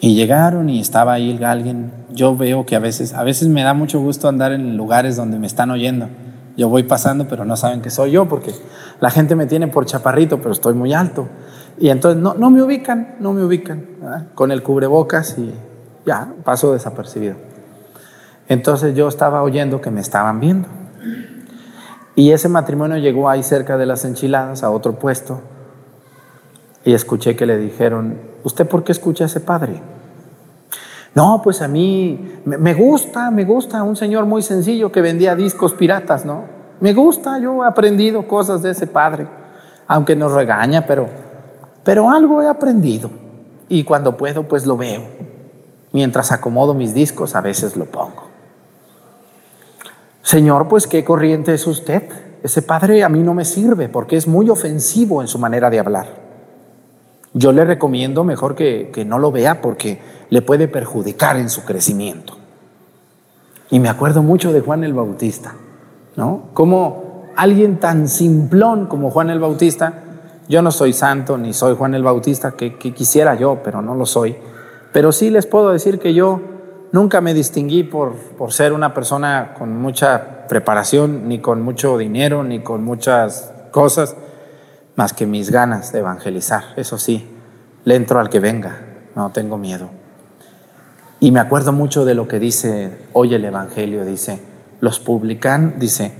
y 0.00 0.16
llegaron 0.16 0.70
y 0.70 0.80
estaba 0.80 1.12
ahí 1.12 1.40
alguien. 1.44 1.92
Yo 2.10 2.36
veo 2.36 2.66
que 2.66 2.74
a 2.74 2.80
veces, 2.80 3.14
a 3.14 3.22
veces 3.22 3.46
me 3.46 3.62
da 3.62 3.74
mucho 3.74 4.00
gusto 4.00 4.28
andar 4.28 4.50
en 4.50 4.76
lugares 4.76 5.14
donde 5.14 5.38
me 5.38 5.46
están 5.46 5.70
oyendo. 5.70 6.08
Yo 6.58 6.68
voy 6.68 6.82
pasando, 6.82 7.28
pero 7.28 7.44
no 7.44 7.56
saben 7.56 7.80
que 7.80 7.88
soy 7.88 8.10
yo 8.10 8.28
porque 8.28 8.52
la 8.98 9.10
gente 9.10 9.36
me 9.36 9.46
tiene 9.46 9.68
por 9.68 9.86
chaparrito, 9.86 10.38
pero 10.38 10.50
estoy 10.50 10.74
muy 10.74 10.92
alto. 10.92 11.28
Y 11.78 11.88
entonces 11.88 12.20
no, 12.20 12.34
no 12.34 12.50
me 12.50 12.60
ubican, 12.60 13.14
no 13.20 13.32
me 13.32 13.44
ubican. 13.44 13.86
Con 14.34 14.50
el 14.50 14.64
cubrebocas 14.64 15.38
y 15.38 15.54
ya, 16.04 16.34
paso 16.42 16.72
desapercibido. 16.72 17.36
Entonces 18.48 18.96
yo 18.96 19.06
estaba 19.06 19.42
oyendo 19.42 19.80
que 19.80 19.92
me 19.92 20.00
estaban 20.00 20.40
viendo. 20.40 20.66
Y 22.16 22.32
ese 22.32 22.48
matrimonio 22.48 22.96
llegó 22.96 23.28
ahí 23.28 23.44
cerca 23.44 23.76
de 23.76 23.86
las 23.86 24.04
enchiladas, 24.04 24.64
a 24.64 24.70
otro 24.70 24.98
puesto, 24.98 25.40
y 26.84 26.92
escuché 26.92 27.36
que 27.36 27.46
le 27.46 27.56
dijeron, 27.56 28.18
¿usted 28.42 28.66
por 28.66 28.82
qué 28.82 28.90
escucha 28.90 29.22
a 29.22 29.26
ese 29.28 29.38
padre? 29.38 29.80
No, 31.18 31.42
pues 31.42 31.62
a 31.62 31.66
mí 31.66 32.38
me 32.44 32.74
gusta, 32.74 33.32
me 33.32 33.44
gusta, 33.44 33.82
un 33.82 33.96
señor 33.96 34.24
muy 34.24 34.40
sencillo 34.40 34.92
que 34.92 35.00
vendía 35.00 35.34
discos 35.34 35.74
piratas, 35.74 36.24
¿no? 36.24 36.44
Me 36.78 36.94
gusta, 36.94 37.40
yo 37.40 37.64
he 37.64 37.66
aprendido 37.66 38.28
cosas 38.28 38.62
de 38.62 38.70
ese 38.70 38.86
padre, 38.86 39.26
aunque 39.88 40.14
nos 40.14 40.30
regaña, 40.30 40.86
pero, 40.86 41.08
pero 41.82 42.08
algo 42.08 42.40
he 42.40 42.46
aprendido. 42.46 43.10
Y 43.68 43.82
cuando 43.82 44.16
puedo, 44.16 44.44
pues 44.44 44.64
lo 44.64 44.76
veo. 44.76 45.02
Mientras 45.90 46.30
acomodo 46.30 46.72
mis 46.72 46.94
discos, 46.94 47.34
a 47.34 47.40
veces 47.40 47.76
lo 47.76 47.86
pongo. 47.86 48.28
Señor, 50.22 50.68
pues 50.68 50.86
qué 50.86 51.02
corriente 51.02 51.52
es 51.52 51.66
usted. 51.66 52.04
Ese 52.44 52.62
padre 52.62 53.02
a 53.02 53.08
mí 53.08 53.24
no 53.24 53.34
me 53.34 53.44
sirve 53.44 53.88
porque 53.88 54.16
es 54.16 54.28
muy 54.28 54.48
ofensivo 54.50 55.20
en 55.20 55.26
su 55.26 55.40
manera 55.40 55.68
de 55.68 55.80
hablar. 55.80 56.27
Yo 57.34 57.52
le 57.52 57.64
recomiendo 57.64 58.24
mejor 58.24 58.54
que, 58.54 59.04
no 59.06 59.18
lo 59.18 59.30
vea 59.30 59.60
porque 59.60 60.00
le 60.30 60.42
puede 60.42 60.68
perjudicar 60.68 61.36
en 61.36 61.50
su 61.50 61.64
crecimiento. 61.64 62.36
Y 63.70 63.80
me 63.80 63.88
acuerdo 63.88 64.22
mucho 64.22 64.52
de 64.52 64.60
Juan 64.60 64.82
el 64.82 64.94
Bautista, 64.94 65.54
¿no? 66.16 66.48
Como 66.54 67.26
alguien 67.36 67.78
tan 67.78 68.08
simplón 68.08 68.86
como 68.86 69.10
Juan 69.10 69.28
el 69.30 69.40
Bautista, 69.40 70.04
yo 70.48 70.62
no 70.62 70.70
soy 70.70 70.94
santo 70.94 71.36
ni 71.36 71.52
soy 71.52 71.76
Juan 71.76 71.94
el 71.94 72.02
Bautista, 72.02 72.52
que, 72.52 72.78
quisiera 72.78 73.34
yo, 73.34 73.60
pero 73.62 73.82
no 73.82 73.94
lo 73.94 74.06
soy. 74.06 74.36
Pero 74.92 75.12
sí 75.12 75.28
les 75.28 75.46
puedo 75.46 75.70
decir 75.70 75.98
que 75.98 76.14
yo 76.14 76.40
nunca 76.92 77.20
me 77.20 77.34
distinguí 77.34 77.82
por, 77.82 78.14
por 78.14 78.52
ser 78.54 78.72
una 78.72 78.94
persona 78.94 79.54
con 79.58 79.76
mucha 79.76 80.46
preparación, 80.48 81.28
ni 81.28 81.40
con 81.40 81.60
mucho 81.60 81.98
dinero, 81.98 82.42
ni 82.42 82.60
con 82.60 82.82
muchas 82.82 83.52
cosas 83.70 84.16
más 84.98 85.12
que 85.12 85.26
mis 85.26 85.52
ganas 85.52 85.92
de 85.92 86.00
evangelizar. 86.00 86.74
Eso 86.74 86.98
sí, 86.98 87.24
le 87.84 87.94
entro 87.94 88.18
al 88.18 88.28
que 88.28 88.40
venga, 88.40 88.80
no 89.14 89.30
tengo 89.30 89.56
miedo. 89.56 89.90
Y 91.20 91.30
me 91.30 91.38
acuerdo 91.38 91.72
mucho 91.72 92.04
de 92.04 92.16
lo 92.16 92.26
que 92.26 92.40
dice 92.40 92.98
hoy 93.12 93.32
el 93.32 93.44
Evangelio, 93.44 94.04
dice, 94.04 94.42
los 94.80 94.98
publican, 94.98 95.78
dice, 95.78 96.14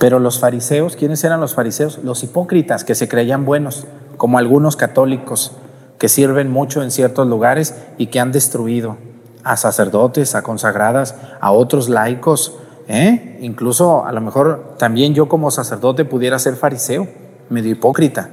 pero 0.00 0.18
los 0.18 0.40
fariseos, 0.40 0.96
¿quiénes 0.96 1.22
eran 1.22 1.40
los 1.40 1.54
fariseos? 1.54 2.00
Los 2.02 2.24
hipócritas 2.24 2.82
que 2.82 2.96
se 2.96 3.06
creían 3.06 3.44
buenos, 3.44 3.86
como 4.16 4.38
algunos 4.38 4.74
católicos 4.74 5.52
que 5.98 6.08
sirven 6.08 6.50
mucho 6.50 6.82
en 6.82 6.90
ciertos 6.90 7.28
lugares 7.28 7.76
y 7.98 8.08
que 8.08 8.18
han 8.18 8.32
destruido 8.32 8.96
a 9.44 9.56
sacerdotes, 9.56 10.34
a 10.34 10.42
consagradas, 10.42 11.14
a 11.40 11.52
otros 11.52 11.88
laicos, 11.88 12.58
¿Eh? 12.88 13.38
Incluso 13.40 14.04
a 14.04 14.12
lo 14.12 14.20
mejor 14.20 14.76
también 14.78 15.14
yo 15.14 15.28
como 15.28 15.50
sacerdote 15.50 16.04
pudiera 16.04 16.38
ser 16.38 16.56
fariseo, 16.56 17.08
medio 17.50 17.72
hipócrita. 17.72 18.30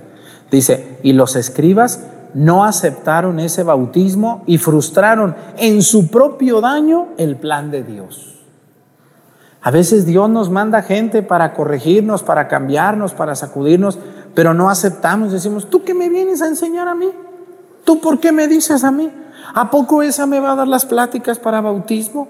Dice, 0.51 0.99
y 1.01 1.13
los 1.13 1.35
escribas 1.35 2.05
no 2.33 2.63
aceptaron 2.63 3.39
ese 3.39 3.63
bautismo 3.63 4.43
y 4.45 4.57
frustraron 4.57 5.35
en 5.57 5.81
su 5.81 6.09
propio 6.09 6.61
daño 6.61 7.07
el 7.17 7.35
plan 7.37 7.71
de 7.71 7.83
Dios. 7.83 8.33
A 9.61 9.71
veces 9.71 10.05
Dios 10.05 10.29
nos 10.29 10.49
manda 10.49 10.81
gente 10.81 11.23
para 11.23 11.53
corregirnos, 11.53 12.21
para 12.21 12.47
cambiarnos, 12.47 13.13
para 13.13 13.33
sacudirnos, 13.33 13.97
pero 14.35 14.53
no 14.53 14.69
aceptamos. 14.69 15.31
Decimos, 15.31 15.69
¿tú 15.69 15.83
qué 15.83 15.93
me 15.93 16.09
vienes 16.09 16.41
a 16.41 16.47
enseñar 16.47 16.87
a 16.87 16.95
mí? 16.95 17.09
¿Tú 17.85 18.01
por 18.01 18.19
qué 18.19 18.31
me 18.31 18.47
dices 18.47 18.83
a 18.83 18.91
mí? 18.91 19.09
¿A 19.53 19.71
poco 19.71 20.03
esa 20.03 20.25
me 20.25 20.39
va 20.39 20.51
a 20.51 20.55
dar 20.55 20.67
las 20.67 20.85
pláticas 20.85 21.39
para 21.39 21.61
bautismo? 21.61 22.27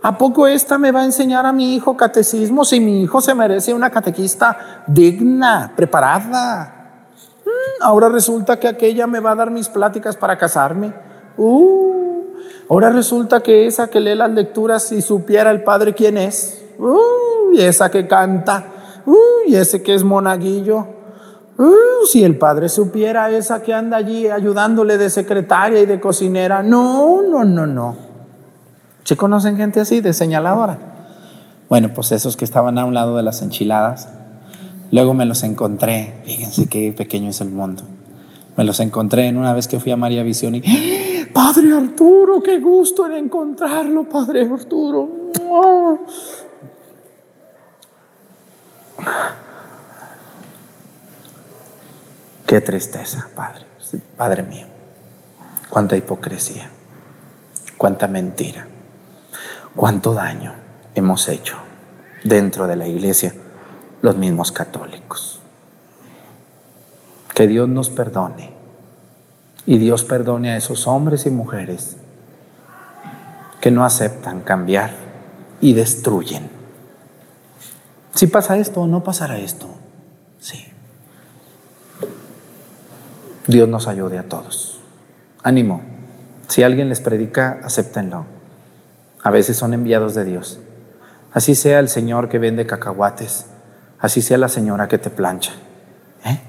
¿A 0.00 0.16
poco 0.16 0.46
esta 0.46 0.78
me 0.78 0.92
va 0.92 1.00
a 1.00 1.04
enseñar 1.04 1.44
a 1.44 1.52
mi 1.52 1.74
hijo 1.74 1.96
catecismo 1.96 2.64
si 2.64 2.78
mi 2.78 3.02
hijo 3.02 3.20
se 3.20 3.34
merece 3.34 3.74
una 3.74 3.90
catequista 3.90 4.84
digna, 4.86 5.72
preparada? 5.74 7.06
Mm, 7.44 7.82
ahora 7.82 8.08
resulta 8.08 8.60
que 8.60 8.68
aquella 8.68 9.08
me 9.08 9.18
va 9.18 9.32
a 9.32 9.34
dar 9.34 9.50
mis 9.50 9.68
pláticas 9.68 10.16
para 10.16 10.38
casarme. 10.38 10.92
Uh, 11.36 12.22
ahora 12.68 12.90
resulta 12.90 13.42
que 13.42 13.66
esa 13.66 13.88
que 13.88 13.98
lee 13.98 14.14
las 14.14 14.30
lecturas 14.30 14.84
si 14.84 15.02
supiera 15.02 15.50
el 15.50 15.64
padre 15.64 15.94
quién 15.94 16.16
es. 16.16 16.62
Uh, 16.78 17.52
y 17.54 17.62
esa 17.62 17.90
que 17.90 18.06
canta. 18.06 18.66
Uh, 19.04 19.48
y 19.48 19.56
ese 19.56 19.82
que 19.82 19.94
es 19.94 20.04
monaguillo. 20.04 20.86
Uh, 21.58 22.06
si 22.06 22.22
el 22.22 22.38
padre 22.38 22.68
supiera 22.68 23.30
esa 23.30 23.62
que 23.62 23.74
anda 23.74 23.96
allí 23.96 24.28
ayudándole 24.28 24.96
de 24.96 25.10
secretaria 25.10 25.80
y 25.80 25.86
de 25.86 25.98
cocinera. 25.98 26.62
No, 26.62 27.20
no, 27.22 27.44
no, 27.44 27.66
no. 27.66 28.07
¿Se 29.08 29.16
conocen 29.16 29.56
gente 29.56 29.80
así, 29.80 30.02
de 30.02 30.12
señaladora? 30.12 30.76
Bueno, 31.70 31.94
pues 31.94 32.12
esos 32.12 32.36
que 32.36 32.44
estaban 32.44 32.76
a 32.76 32.84
un 32.84 32.92
lado 32.92 33.16
de 33.16 33.22
las 33.22 33.40
enchiladas, 33.40 34.10
luego 34.90 35.14
me 35.14 35.24
los 35.24 35.44
encontré, 35.44 36.20
fíjense 36.26 36.66
qué 36.66 36.92
pequeño 36.92 37.30
es 37.30 37.40
el 37.40 37.48
mundo. 37.48 37.84
Me 38.58 38.64
los 38.64 38.80
encontré 38.80 39.28
en 39.28 39.38
una 39.38 39.54
vez 39.54 39.66
que 39.66 39.80
fui 39.80 39.92
a 39.92 39.96
María 39.96 40.22
Visión 40.22 40.56
y, 40.56 40.62
Padre 41.32 41.72
Arturo, 41.72 42.42
qué 42.42 42.58
gusto 42.58 43.06
en 43.06 43.12
encontrarlo, 43.12 44.06
Padre 44.06 44.42
Arturo. 44.42 45.08
Qué 52.44 52.60
tristeza, 52.60 53.26
Padre. 53.34 53.64
Padre 54.18 54.42
mío. 54.42 54.66
Cuánta 55.70 55.96
hipocresía. 55.96 56.68
Cuánta 57.78 58.06
mentira 58.06 58.67
cuánto 59.78 60.12
daño 60.12 60.54
hemos 60.96 61.28
hecho 61.28 61.56
dentro 62.24 62.66
de 62.66 62.74
la 62.74 62.88
iglesia 62.88 63.32
los 64.02 64.16
mismos 64.16 64.50
católicos. 64.50 65.38
Que 67.32 67.46
Dios 67.46 67.68
nos 67.68 67.88
perdone 67.88 68.50
y 69.66 69.78
Dios 69.78 70.02
perdone 70.02 70.50
a 70.50 70.56
esos 70.56 70.88
hombres 70.88 71.26
y 71.26 71.30
mujeres 71.30 71.96
que 73.60 73.70
no 73.70 73.84
aceptan 73.84 74.40
cambiar 74.40 74.90
y 75.60 75.74
destruyen. 75.74 76.50
Si 78.16 78.26
pasa 78.26 78.58
esto 78.58 78.80
o 78.80 78.88
no 78.88 79.04
pasará 79.04 79.38
esto, 79.38 79.68
sí. 80.40 80.64
Dios 83.46 83.68
nos 83.68 83.86
ayude 83.86 84.18
a 84.18 84.24
todos. 84.24 84.80
Ánimo. 85.44 85.82
Si 86.48 86.64
alguien 86.64 86.88
les 86.88 87.00
predica, 87.00 87.60
acéptenlo. 87.62 88.37
A 89.22 89.30
veces 89.30 89.56
son 89.56 89.74
enviados 89.74 90.14
de 90.14 90.24
Dios. 90.24 90.60
Así 91.32 91.54
sea 91.54 91.80
el 91.80 91.88
señor 91.88 92.28
que 92.28 92.38
vende 92.38 92.66
cacahuates, 92.66 93.46
así 93.98 94.22
sea 94.22 94.38
la 94.38 94.48
señora 94.48 94.88
que 94.88 94.98
te 94.98 95.10
plancha, 95.10 95.52
¿eh? 96.24 96.40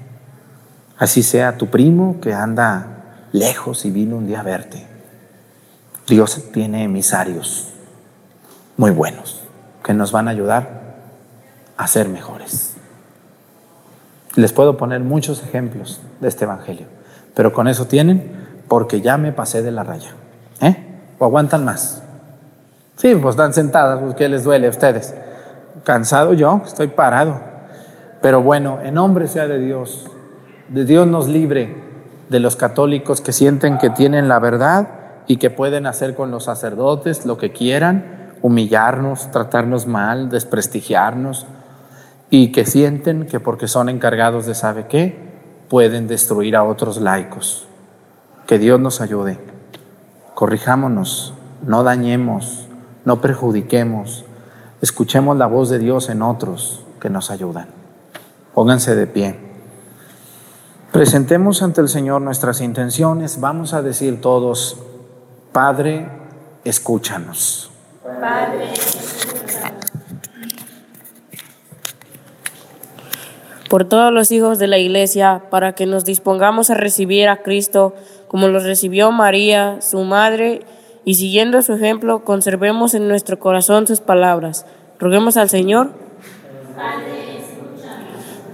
así 0.96 1.22
sea 1.22 1.58
tu 1.58 1.66
primo 1.66 2.18
que 2.20 2.32
anda 2.32 3.26
lejos 3.32 3.84
y 3.84 3.90
vino 3.90 4.16
un 4.16 4.26
día 4.26 4.40
a 4.40 4.44
verte. 4.44 4.86
Dios 6.06 6.50
tiene 6.52 6.84
emisarios 6.84 7.68
muy 8.76 8.90
buenos 8.90 9.42
que 9.84 9.94
nos 9.94 10.12
van 10.12 10.28
a 10.28 10.30
ayudar 10.30 10.96
a 11.76 11.86
ser 11.86 12.08
mejores. 12.08 12.74
Les 14.34 14.52
puedo 14.52 14.76
poner 14.76 15.00
muchos 15.00 15.42
ejemplos 15.42 16.00
de 16.20 16.28
este 16.28 16.44
Evangelio, 16.44 16.86
pero 17.34 17.52
con 17.52 17.68
eso 17.68 17.86
tienen 17.86 18.62
porque 18.66 19.00
ya 19.00 19.18
me 19.18 19.32
pasé 19.32 19.62
de 19.62 19.70
la 19.70 19.84
raya. 19.84 20.14
¿Eh? 20.60 20.76
¿O 21.18 21.24
aguantan 21.24 21.64
más? 21.64 22.02
Sí, 23.00 23.14
pues 23.14 23.32
están 23.32 23.54
sentadas, 23.54 23.98
pues 23.98 24.14
¿qué 24.14 24.28
les 24.28 24.44
duele 24.44 24.66
a 24.66 24.70
ustedes? 24.70 25.14
Cansado 25.84 26.34
yo, 26.34 26.60
estoy 26.66 26.88
parado. 26.88 27.40
Pero 28.20 28.42
bueno, 28.42 28.78
en 28.82 28.92
nombre 28.92 29.26
sea 29.26 29.48
de 29.48 29.58
Dios, 29.58 30.04
de 30.68 30.84
Dios 30.84 31.06
nos 31.06 31.26
libre 31.26 31.82
de 32.28 32.40
los 32.40 32.56
católicos 32.56 33.22
que 33.22 33.32
sienten 33.32 33.78
que 33.78 33.88
tienen 33.88 34.28
la 34.28 34.38
verdad 34.38 34.88
y 35.26 35.38
que 35.38 35.48
pueden 35.48 35.86
hacer 35.86 36.14
con 36.14 36.30
los 36.30 36.44
sacerdotes 36.44 37.24
lo 37.24 37.38
que 37.38 37.52
quieran, 37.52 38.34
humillarnos, 38.42 39.30
tratarnos 39.30 39.86
mal, 39.86 40.28
desprestigiarnos, 40.28 41.46
y 42.28 42.52
que 42.52 42.66
sienten 42.66 43.24
que 43.24 43.40
porque 43.40 43.66
son 43.66 43.88
encargados 43.88 44.44
de 44.44 44.54
sabe 44.54 44.88
qué, 44.88 45.16
pueden 45.70 46.06
destruir 46.06 46.54
a 46.54 46.64
otros 46.64 47.00
laicos. 47.00 47.66
Que 48.46 48.58
Dios 48.58 48.78
nos 48.78 49.00
ayude. 49.00 49.38
Corrijámonos, 50.34 51.32
no 51.62 51.82
dañemos, 51.82 52.66
no 53.04 53.20
perjudiquemos, 53.20 54.24
escuchemos 54.82 55.36
la 55.36 55.46
voz 55.46 55.70
de 55.70 55.78
Dios 55.78 56.08
en 56.08 56.22
otros 56.22 56.84
que 57.00 57.10
nos 57.10 57.30
ayudan. 57.30 57.68
Pónganse 58.54 58.94
de 58.94 59.06
pie. 59.06 59.38
Presentemos 60.92 61.62
ante 61.62 61.80
el 61.80 61.88
Señor 61.88 62.20
nuestras 62.20 62.60
intenciones. 62.60 63.40
Vamos 63.40 63.74
a 63.74 63.82
decir 63.82 64.20
todos, 64.20 64.76
Padre, 65.52 66.08
escúchanos. 66.64 67.70
Padre, 68.02 68.72
por 73.70 73.84
todos 73.84 74.12
los 74.12 74.32
hijos 74.32 74.58
de 74.58 74.66
la 74.66 74.78
iglesia, 74.78 75.44
para 75.48 75.76
que 75.76 75.86
nos 75.86 76.04
dispongamos 76.04 76.70
a 76.70 76.74
recibir 76.74 77.28
a 77.28 77.42
Cristo 77.42 77.94
como 78.26 78.48
los 78.48 78.64
recibió 78.64 79.12
María, 79.12 79.80
su 79.80 80.02
madre, 80.02 80.62
y 80.62 80.79
siguiendo 81.06 81.62
su 81.62 81.72
ejemplo, 81.72 82.24
conservemos 82.24 82.94
en 82.94 83.08
nuestro 83.08 83.38
corazón 83.38 83.86
sus 83.86 84.00
palabras. 84.00 84.66
Roguemos 84.98 85.36
al 85.36 85.48
Señor 85.48 85.92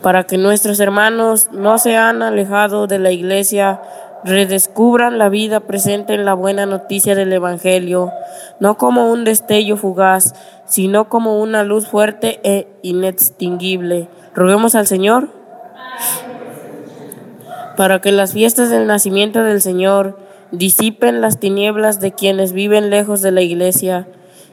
para 0.02 0.24
que 0.24 0.38
nuestros 0.38 0.78
hermanos 0.78 1.48
no 1.52 1.78
se 1.78 1.96
han 1.96 2.22
alejado 2.22 2.86
de 2.86 2.98
la 2.98 3.10
iglesia, 3.10 3.80
redescubran 4.24 5.18
la 5.18 5.28
vida 5.28 5.60
presente 5.60 6.14
en 6.14 6.24
la 6.24 6.34
buena 6.34 6.66
noticia 6.66 7.14
del 7.14 7.32
Evangelio, 7.32 8.12
no 8.60 8.76
como 8.78 9.10
un 9.10 9.24
destello 9.24 9.76
fugaz, 9.76 10.34
sino 10.66 11.08
como 11.08 11.40
una 11.40 11.64
luz 11.64 11.88
fuerte 11.88 12.40
e 12.44 12.68
inextinguible 12.82 14.08
Roguemos 14.36 14.74
al 14.74 14.86
Señor 14.86 15.30
para 17.74 18.02
que 18.02 18.12
las 18.12 18.34
fiestas 18.34 18.68
del 18.68 18.86
nacimiento 18.86 19.42
del 19.42 19.62
Señor 19.62 20.18
disipen 20.52 21.20
las 21.20 21.38
tinieblas 21.40 22.00
de 22.00 22.12
quienes 22.12 22.52
viven 22.52 22.90
lejos 22.90 23.22
de 23.22 23.32
la 23.32 23.42
iglesia 23.42 24.08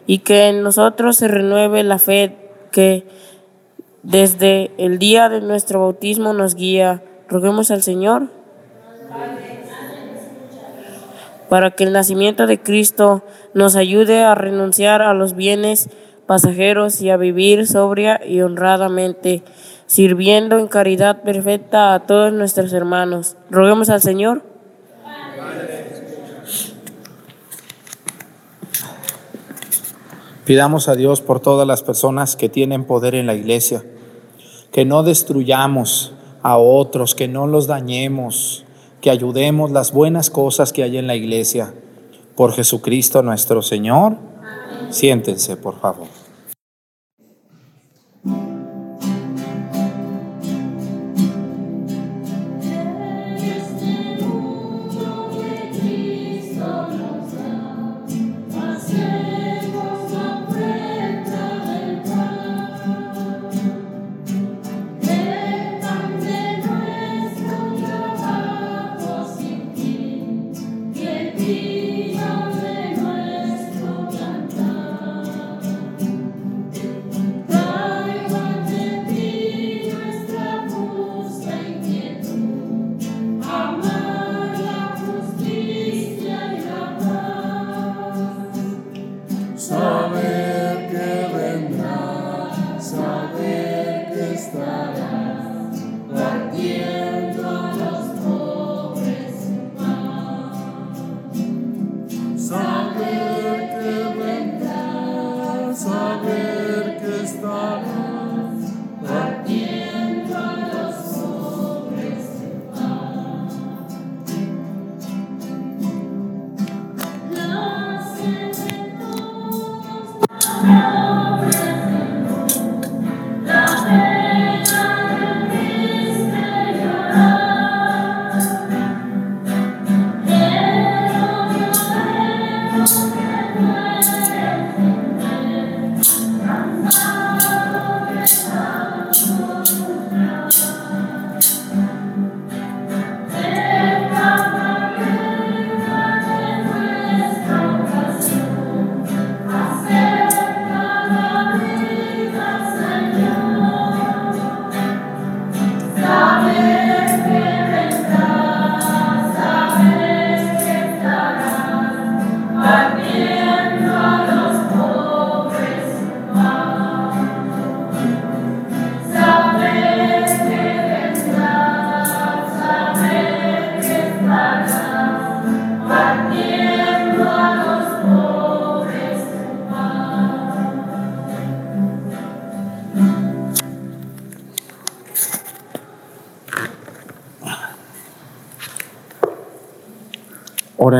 y 0.06 0.20
que 0.20 0.48
en 0.48 0.64
nosotros 0.64 1.18
se 1.18 1.28
renueve 1.28 1.84
la 1.84 2.00
fe 2.00 2.36
que 2.72 3.06
desde 4.02 4.72
el 4.78 5.00
día 5.00 5.30
de 5.30 5.42
nuestro 5.42 5.80
bautismo 5.80 6.34
nos 6.34 6.56
guía. 6.56 7.04
Roguemos 7.30 7.72
al 7.72 7.82
Señor 7.84 8.30
para 11.50 11.72
que 11.72 11.84
el 11.84 11.94
nacimiento 11.94 12.48
de 12.48 12.60
Cristo 12.60 13.24
nos 13.54 13.76
ayude 13.76 14.24
a 14.24 14.34
renunciar 14.34 15.02
a 15.02 15.14
los 15.14 15.36
bienes 15.36 15.90
pasajeros 16.26 17.02
y 17.02 17.10
a 17.10 17.18
vivir 17.18 17.68
sobria 17.68 18.20
y 18.26 18.42
honradamente 18.42 19.44
sirviendo 19.86 20.58
en 20.58 20.68
caridad 20.68 21.22
perfecta 21.22 21.94
a 21.94 22.08
todos 22.08 22.34
nuestros 22.34 22.74
hermanos. 22.74 23.38
Roguemos 23.52 23.90
al 23.90 24.02
Señor. 24.02 24.53
Pidamos 30.46 30.90
a 30.90 30.96
Dios 30.96 31.22
por 31.22 31.40
todas 31.40 31.66
las 31.66 31.84
personas 31.84 32.36
que 32.36 32.50
tienen 32.50 32.84
poder 32.84 33.16
en 33.16 33.28
la 33.28 33.34
iglesia, 33.34 33.84
que 34.72 34.84
no 34.84 35.04
destruyamos 35.04 36.14
a 36.42 36.58
otros, 36.58 37.16
que 37.16 37.30
no 37.30 37.48
los 37.48 37.68
dañemos, 37.68 38.66
que 39.00 39.10
ayudemos 39.10 39.72
las 39.72 39.94
buenas 39.94 40.30
cosas 40.30 40.74
que 40.74 40.84
hay 40.84 40.98
en 40.98 41.08
la 41.08 41.16
iglesia. 41.16 41.74
Por 42.36 42.52
Jesucristo 42.52 43.22
nuestro 43.22 43.62
Señor. 43.62 44.18
Siéntense, 44.90 45.56
por 45.56 45.80
favor. 45.80 46.23
see. 71.44 71.73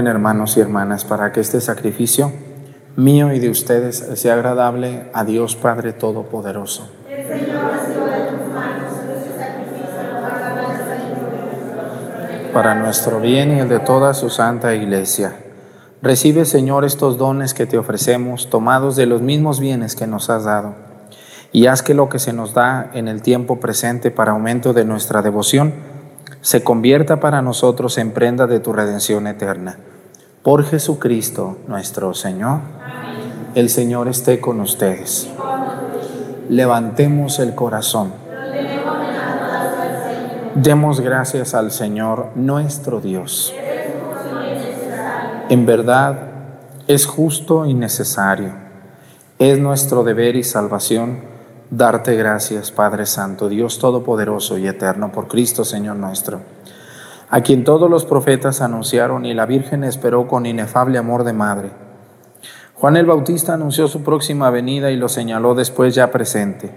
Hermanos 0.08 0.58
y 0.58 0.62
hermanas 0.62 1.06
para 1.06 1.32
que 1.32 1.40
este 1.40 1.62
sacrificio 1.62 2.32
mío 2.96 3.34
y 3.34 3.40
de 3.40 3.50
ustedes 3.50 3.98
sea 4.16 4.34
agradable 4.34 5.10
a 5.14 5.24
Dios 5.24 5.56
Padre 5.56 5.94
Todopoderoso. 5.94 6.90
Para 12.54 12.76
nuestro 12.76 13.20
bien 13.20 13.56
y 13.56 13.60
el 13.60 13.70
de 13.70 13.80
toda 13.80 14.14
su 14.14 14.30
santa 14.30 14.76
iglesia. 14.76 15.36
Recibe, 16.02 16.46
Señor, 16.46 16.86
estos 16.86 17.18
dones 17.18 17.54
que 17.54 17.66
te 17.66 17.78
ofrecemos, 17.78 18.50
tomados 18.50 18.96
de 18.96 19.06
los 19.06 19.22
mismos 19.22 19.60
bienes 19.60 19.96
que 19.96 20.06
nos 20.06 20.30
has 20.30 20.44
dado, 20.44 20.76
y 21.52 21.68
haz 21.68 21.82
que 21.82 21.94
lo 21.94 22.10
que 22.10 22.20
se 22.20 22.34
nos 22.34 22.54
da 22.54 22.92
en 22.94 23.08
el 23.08 23.22
tiempo 23.22 23.60
presente 23.60 24.12
para 24.12 24.34
aumento 24.34 24.74
de 24.74 24.86
nuestra 24.86 25.22
devoción 25.22 25.93
se 26.44 26.62
convierta 26.62 27.22
para 27.22 27.42
nosotros 27.42 27.98
en 27.98 28.12
prenda 28.12 28.48
de 28.48 28.60
tu 28.60 28.74
redención 28.74 29.28
eterna. 29.28 29.78
Por 30.44 30.66
Jesucristo 30.66 31.58
nuestro 31.68 32.14
Señor. 32.14 32.60
El 33.56 33.70
Señor 33.70 34.10
esté 34.10 34.42
con 34.42 34.60
ustedes. 34.60 35.30
Levantemos 36.50 37.40
el 37.40 37.56
corazón. 37.56 38.12
Demos 40.56 41.00
gracias 41.00 41.54
al 41.54 41.72
Señor 41.72 42.32
nuestro 42.36 43.00
Dios. 43.00 43.54
En 45.48 45.66
verdad 45.66 46.18
es 46.88 47.06
justo 47.06 47.66
y 47.66 47.74
necesario. 47.74 48.52
Es 49.40 49.60
nuestro 49.60 50.04
deber 50.04 50.36
y 50.36 50.44
salvación 50.44 51.33
darte 51.70 52.16
gracias, 52.16 52.72
Padre 52.72 53.06
Santo, 53.06 53.50
Dios 53.50 53.80
Todopoderoso 53.80 54.58
y 54.58 54.68
Eterno, 54.68 55.12
por 55.12 55.28
Cristo 55.28 55.66
Señor 55.66 55.96
nuestro, 55.98 56.42
a 57.30 57.42
quien 57.42 57.64
todos 57.64 57.90
los 57.90 58.06
profetas 58.06 58.62
anunciaron 58.62 59.26
y 59.26 59.34
la 59.34 59.46
Virgen 59.46 59.84
esperó 59.84 60.28
con 60.28 60.46
inefable 60.46 60.98
amor 60.98 61.24
de 61.24 61.34
madre. 61.34 61.72
Juan 62.76 62.98
el 62.98 63.06
Bautista 63.06 63.54
anunció 63.54 63.88
su 63.88 64.04
próxima 64.04 64.50
venida 64.50 64.92
y 64.92 64.98
lo 64.98 65.08
señaló 65.10 65.56
después 65.56 65.96
ya 65.96 66.12
presente. 66.12 66.72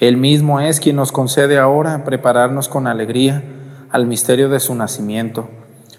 Él 0.00 0.16
mismo 0.16 0.60
es 0.60 0.80
quien 0.80 0.96
nos 0.96 1.12
concede 1.12 1.58
ahora 1.58 2.04
prepararnos 2.04 2.68
con 2.68 2.86
alegría 2.86 3.42
al 3.90 4.06
misterio 4.06 4.48
de 4.48 4.60
su 4.60 4.74
nacimiento 4.74 5.48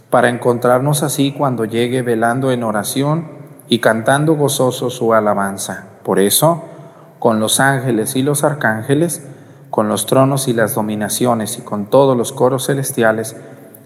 para 0.09 0.29
encontrarnos 0.29 1.03
así 1.03 1.31
cuando 1.31 1.65
llegue 1.65 2.01
velando 2.01 2.51
en 2.51 2.63
oración 2.63 3.27
y 3.67 3.79
cantando 3.79 4.35
gozoso 4.35 4.89
su 4.89 5.13
alabanza. 5.13 5.87
Por 6.03 6.19
eso, 6.19 6.63
con 7.19 7.39
los 7.39 7.59
ángeles 7.59 8.15
y 8.15 8.21
los 8.21 8.43
arcángeles, 8.43 9.25
con 9.69 9.87
los 9.87 10.05
tronos 10.05 10.47
y 10.47 10.53
las 10.53 10.75
dominaciones 10.75 11.57
y 11.57 11.61
con 11.61 11.87
todos 11.87 12.15
los 12.17 12.31
coros 12.31 12.67
celestiales, 12.67 13.35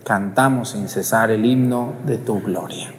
cantamos 0.04 0.70
sin 0.70 0.88
cesar 0.88 1.32
el 1.32 1.46
himno 1.46 1.94
de 2.06 2.18
tu 2.18 2.42
gloria. 2.42 2.99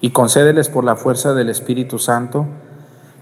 y 0.00 0.10
concédeles 0.10 0.68
por 0.68 0.84
la 0.84 0.96
fuerza 0.96 1.34
del 1.34 1.48
Espíritu 1.48 1.98
Santo, 1.98 2.46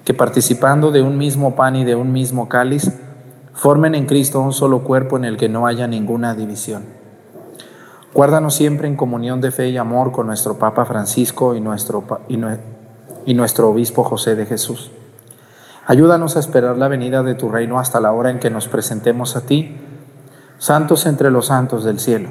que 0.05 0.14
participando 0.14 0.91
de 0.93 1.03
un 1.03 1.18
mismo 1.18 1.57
pan 1.57 1.77
y 1.77 1.85
de 1.85 1.95
un 1.95 2.12
mismo 2.12 2.49
cáliz, 2.49 2.93
formen 3.55 3.95
en 3.95 4.07
Cristo 4.07 4.41
un 4.41 4.53
solo 4.53 4.85
cuerpo 4.85 5.16
en 5.16 5.24
el 5.24 5.37
que 5.37 5.49
no 5.49 5.66
haya 5.66 5.87
ninguna 5.87 6.35
división. 6.35 6.85
Guárdanos 8.14 8.55
siempre 8.55 8.89
en 8.89 8.97
comunión 8.97 9.41
de 9.41 9.51
fe 9.51 9.68
y 9.68 9.77
amor 9.77 10.12
con 10.12 10.27
nuestro 10.27 10.59
Papa 10.59 10.85
Francisco 10.85 11.55
y 11.55 11.61
nuestro, 11.61 12.05
y 13.27 13.35
nuestro 13.35 13.70
Obispo 13.70 14.05
José 14.05 14.37
de 14.37 14.47
Jesús. 14.47 14.91
Ayúdanos 15.87 16.37
a 16.37 16.41
esperar 16.41 16.77
la 16.79 16.89
venida 16.89 17.22
de 17.22 17.35
tu 17.35 17.49
reino 17.49 17.79
hasta 17.79 18.01
la 18.01 18.12
hora 18.12 18.31
en 18.31 18.39
que 18.39 18.51
nos 18.51 18.68
presentemos 18.68 19.37
a 19.37 19.43
ti, 19.43 19.77
santos 20.59 21.07
entre 21.07 21.31
los 21.31 21.47
santos 21.47 21.85
del 21.85 22.01
cielo, 22.01 22.31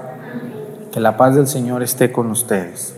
que 0.91 0.99
la 0.99 1.17
paz 1.17 1.35
del 1.35 1.47
Señor 1.47 1.83
esté 1.83 2.11
con 2.11 2.29
ustedes. 2.31 2.95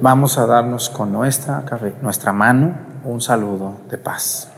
Vamos 0.00 0.36
a 0.38 0.46
darnos 0.46 0.90
con 0.90 1.12
nuestra, 1.12 1.64
nuestra 2.02 2.32
mano 2.32 2.74
un 3.04 3.20
saludo 3.20 3.74
de 3.88 3.98
paz. 3.98 4.48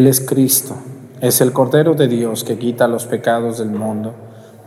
Él 0.00 0.06
es 0.06 0.22
Cristo, 0.22 0.76
es 1.20 1.42
el 1.42 1.52
Cordero 1.52 1.94
de 1.94 2.08
Dios 2.08 2.42
que 2.42 2.56
quita 2.56 2.88
los 2.88 3.04
pecados 3.04 3.58
del 3.58 3.68
mundo. 3.68 4.14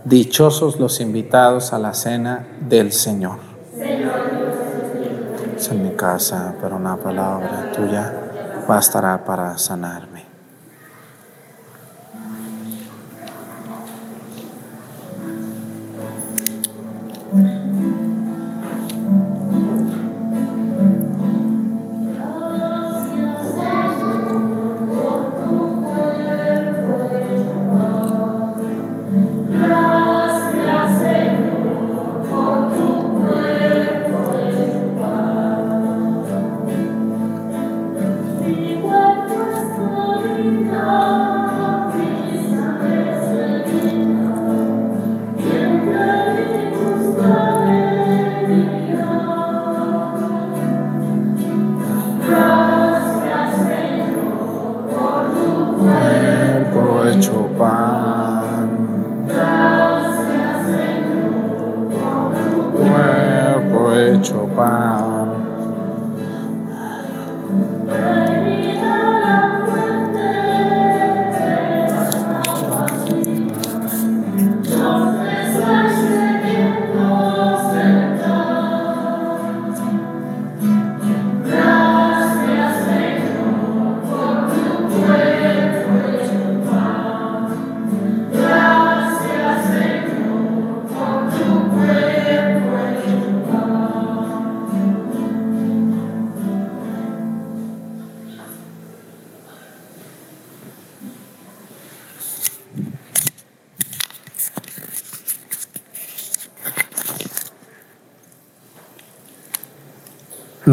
Dichosos 0.06 0.80
los 0.80 1.02
invitados 1.02 1.74
a 1.74 1.80
la 1.80 1.96
cena 1.96 2.46
del 2.70 2.92
Señor. 2.92 3.40
Es 5.58 5.70
en 5.72 5.82
mi 5.82 5.96
casa, 5.96 6.54
pero 6.62 6.76
una 6.76 6.98
palabra 6.98 7.72
tuya 7.76 8.14
bastará 8.68 9.26
para 9.26 9.58
sanarme. 9.58 10.24
Mm-hmm. 17.34 17.63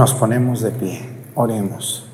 Nos 0.01 0.15
ponemos 0.15 0.63
de 0.63 0.71
pie, 0.71 1.07
oremos. 1.35 2.07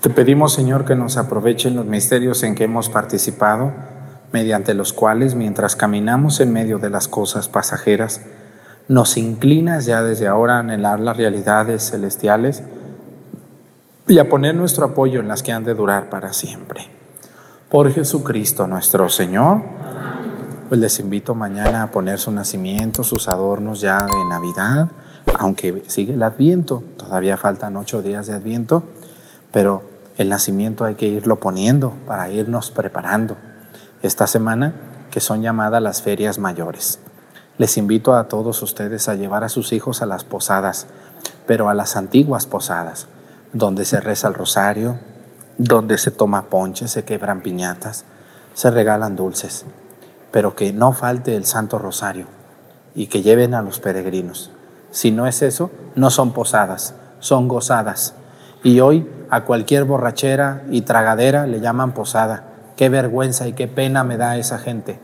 Te 0.00 0.10
pedimos, 0.10 0.52
Señor, 0.52 0.84
que 0.84 0.96
nos 0.96 1.16
aprovechen 1.16 1.76
los 1.76 1.86
misterios 1.86 2.42
en 2.42 2.56
que 2.56 2.64
hemos 2.64 2.88
participado, 2.88 3.72
mediante 4.32 4.74
los 4.74 4.92
cuales, 4.92 5.36
mientras 5.36 5.76
caminamos 5.76 6.40
en 6.40 6.52
medio 6.52 6.78
de 6.78 6.90
las 6.90 7.06
cosas 7.06 7.48
pasajeras, 7.48 8.20
nos 8.88 9.16
inclinas 9.16 9.86
ya 9.86 10.02
desde 10.02 10.26
ahora 10.26 10.56
a 10.56 10.58
anhelar 10.58 10.98
las 10.98 11.16
realidades 11.16 11.88
celestiales 11.88 12.64
y 14.08 14.18
a 14.18 14.28
poner 14.28 14.56
nuestro 14.56 14.86
apoyo 14.86 15.20
en 15.20 15.28
las 15.28 15.44
que 15.44 15.52
han 15.52 15.62
de 15.62 15.74
durar 15.74 16.10
para 16.10 16.32
siempre. 16.32 16.80
Por 17.70 17.92
Jesucristo 17.92 18.66
nuestro 18.66 19.08
Señor, 19.08 19.62
pues 20.68 20.80
les 20.80 20.98
invito 20.98 21.36
mañana 21.36 21.84
a 21.84 21.90
poner 21.92 22.18
su 22.18 22.32
nacimiento, 22.32 23.04
sus 23.04 23.28
adornos 23.28 23.80
ya 23.80 24.04
de 24.04 24.24
Navidad, 24.28 24.88
aunque 25.38 25.82
sigue 25.86 26.14
el 26.14 26.22
Adviento, 26.22 26.82
todavía 26.96 27.36
faltan 27.36 27.76
ocho 27.76 28.02
días 28.02 28.26
de 28.26 28.34
Adviento 28.34 28.84
pero 29.56 29.82
el 30.18 30.28
nacimiento 30.28 30.84
hay 30.84 30.96
que 30.96 31.06
irlo 31.06 31.36
poniendo 31.36 31.94
para 32.06 32.28
irnos 32.28 32.70
preparando. 32.70 33.38
Esta 34.02 34.26
semana, 34.26 34.74
que 35.10 35.20
son 35.20 35.40
llamadas 35.40 35.82
las 35.82 36.02
ferias 36.02 36.38
mayores. 36.38 36.98
Les 37.56 37.78
invito 37.78 38.14
a 38.14 38.28
todos 38.28 38.60
ustedes 38.60 39.08
a 39.08 39.14
llevar 39.14 39.44
a 39.44 39.48
sus 39.48 39.72
hijos 39.72 40.02
a 40.02 40.06
las 40.06 40.24
posadas, 40.24 40.88
pero 41.46 41.70
a 41.70 41.74
las 41.74 41.96
antiguas 41.96 42.44
posadas, 42.44 43.06
donde 43.54 43.86
se 43.86 43.98
reza 43.98 44.28
el 44.28 44.34
rosario, 44.34 44.98
donde 45.56 45.96
se 45.96 46.10
toma 46.10 46.50
ponche, 46.50 46.86
se 46.86 47.04
quebran 47.04 47.40
piñatas, 47.40 48.04
se 48.52 48.70
regalan 48.70 49.16
dulces, 49.16 49.64
pero 50.32 50.54
que 50.54 50.74
no 50.74 50.92
falte 50.92 51.34
el 51.34 51.46
Santo 51.46 51.78
Rosario 51.78 52.26
y 52.94 53.06
que 53.06 53.22
lleven 53.22 53.54
a 53.54 53.62
los 53.62 53.80
peregrinos. 53.80 54.50
Si 54.96 55.10
no 55.10 55.26
es 55.26 55.42
eso, 55.42 55.70
no 55.94 56.08
son 56.08 56.32
posadas, 56.32 56.94
son 57.18 57.48
gozadas. 57.48 58.14
Y 58.62 58.80
hoy 58.80 59.06
a 59.28 59.44
cualquier 59.44 59.84
borrachera 59.84 60.62
y 60.70 60.80
tragadera 60.80 61.46
le 61.46 61.60
llaman 61.60 61.92
posada. 61.92 62.44
Qué 62.76 62.88
vergüenza 62.88 63.46
y 63.46 63.52
qué 63.52 63.68
pena 63.68 64.04
me 64.04 64.16
da 64.16 64.38
esa 64.38 64.58
gente 64.58 64.98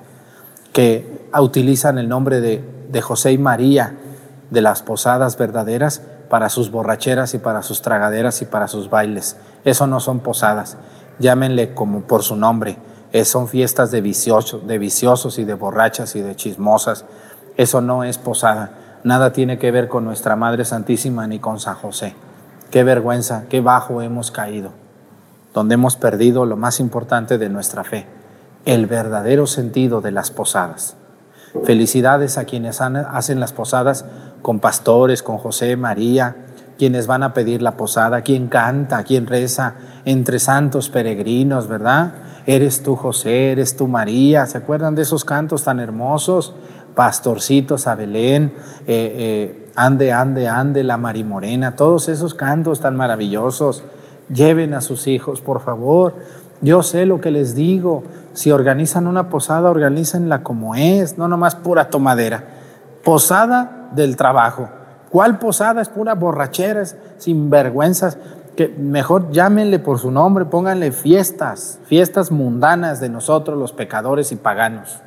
que 0.73 1.29
utilizan 1.39 1.99
el 1.99 2.09
nombre 2.09 2.41
de, 2.41 2.65
de 2.89 3.03
José 3.03 3.33
y 3.33 3.39
María 3.39 3.95
de 4.49 4.63
las 4.63 4.81
posadas 4.81 5.37
verdaderas 5.37 6.01
para 6.31 6.49
sus 6.49 6.71
borracheras 6.71 7.35
y 7.35 7.39
para 7.39 7.61
sus 7.61 7.83
tragaderas 7.83 8.41
y 8.41 8.47
para 8.47 8.69
sus 8.69 8.89
bailes. 8.89 9.37
Eso 9.67 9.87
no 9.87 10.01
son 10.01 10.21
posadas. 10.21 10.79
Llámenle 11.19 11.75
como 11.75 12.01
por 12.05 12.23
su 12.23 12.35
nombre. 12.35 12.79
son 13.25 13.47
fiestas 13.47 13.91
de 13.91 14.01
de 14.01 14.79
viciosos 14.79 15.39
y 15.39 15.45
de 15.45 15.53
borrachas 15.53 16.17
y 16.17 16.23
de 16.23 16.35
chismosas. 16.35 17.05
Eso 17.59 17.83
no 17.83 18.05
es 18.05 18.17
posada. 18.17 18.79
Nada 19.05 19.33
tiene 19.33 19.59
que 19.59 19.73
ver 19.73 19.89
con 19.89 20.05
nuestra 20.05 20.37
Madre 20.37 20.65
Santísima 20.65 21.27
ni 21.27 21.41
con 21.41 21.59
San 21.59 21.75
José. 21.75 22.15
Qué 22.71 22.85
vergüenza, 22.85 23.45
qué 23.49 23.61
bajo 23.61 24.01
hemos 24.01 24.31
caído, 24.31 24.71
donde 25.53 25.75
hemos 25.75 25.97
perdido 25.97 26.47
lo 26.47 26.57
más 26.57 26.79
importante 26.79 27.37
de 27.37 27.49
nuestra 27.49 27.83
fe, 27.83 28.07
el 28.65 28.87
verdadero 28.87 29.49
sentido 29.49 30.01
de 30.01 30.13
las 30.13 30.31
posadas. 30.31 30.95
Felicidades 31.65 32.39
a 32.39 32.45
quienes 32.45 32.81
hacen 32.81 33.41
las 33.41 33.53
posadas 33.53 34.05
con 34.41 34.61
pastores, 34.61 35.25
con 35.25 35.37
José, 35.37 35.77
María, 35.77 36.37
quienes 36.79 37.09
van 37.09 37.25
a 37.25 37.35
pedir 37.35 37.61
la 37.61 37.77
posada, 37.77 38.23
quien 38.23 38.47
canta, 38.47 39.03
quien 39.03 39.27
reza 39.27 39.75
entre 40.05 40.39
santos 40.39 40.89
peregrinos, 40.89 41.67
¿verdad? 41.67 42.15
Eres 42.47 42.83
tú 42.83 42.97
José, 42.97 43.53
eres 43.53 43.77
tú 43.77 43.87
María, 43.89 44.47
¿se 44.47 44.59
acuerdan 44.59 44.95
de 44.95 45.03
esos 45.03 45.25
cantos 45.25 45.65
tan 45.65 45.81
hermosos? 45.81 46.55
Pastorcitos 46.95 47.87
a 47.87 47.95
Belén, 47.95 48.53
eh, 48.87 49.57
eh, 49.57 49.63
Ande, 49.75 50.13
ande, 50.13 50.49
ande, 50.49 50.85
la 50.85 50.99
Marimorena, 50.99 51.77
todos 51.77 52.11
esos 52.11 52.35
cantos 52.35 52.81
tan 52.81 52.95
maravillosos. 52.95 53.85
Lleven 54.29 54.75
a 54.75 54.83
sus 54.83 55.07
hijos, 55.07 55.41
por 55.41 55.61
favor. 55.61 56.15
Yo 56.61 56.83
sé 56.83 57.07
lo 57.07 57.21
que 57.21 57.31
les 57.31 57.55
digo. 57.55 58.03
Si 58.35 58.51
organizan 58.51 59.07
una 59.07 59.31
posada, 59.31 59.71
organícenla 59.71 60.43
como 60.43 60.75
es, 60.75 61.17
no 61.17 61.27
nomás 61.27 61.55
pura 61.55 61.89
tomadera. 61.89 62.45
Posada 63.03 63.89
del 63.95 64.17
trabajo. 64.17 64.69
¿Cuál 65.11 65.39
posada? 65.39 65.81
Es 65.81 65.89
pura 65.89 66.15
borrachera, 66.15 66.85
sin 67.17 67.49
vergüenzas. 67.49 68.19
Que 68.57 68.69
mejor 68.69 69.31
llámenle 69.31 69.79
por 69.79 69.99
su 69.99 70.11
nombre, 70.11 70.45
pónganle 70.45 70.93
fiestas, 70.93 71.79
fiestas 71.87 72.31
mundanas 72.31 73.01
de 73.01 73.09
nosotros 73.09 73.59
los 73.59 73.73
pecadores 73.73 74.33
y 74.33 74.37
paganos. 74.37 74.99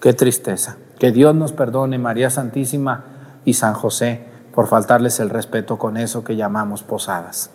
Qué 0.00 0.14
tristeza. 0.14 0.76
Que 0.98 1.12
Dios 1.12 1.34
nos 1.34 1.52
perdone, 1.52 1.98
María 1.98 2.28
Santísima 2.30 3.04
y 3.44 3.54
San 3.54 3.74
José 3.74 4.26
por 4.52 4.66
faltarles 4.66 5.20
el 5.20 5.30
respeto 5.30 5.78
con 5.78 5.96
eso 5.96 6.24
que 6.24 6.34
llamamos 6.34 6.82
posadas. 6.82 7.50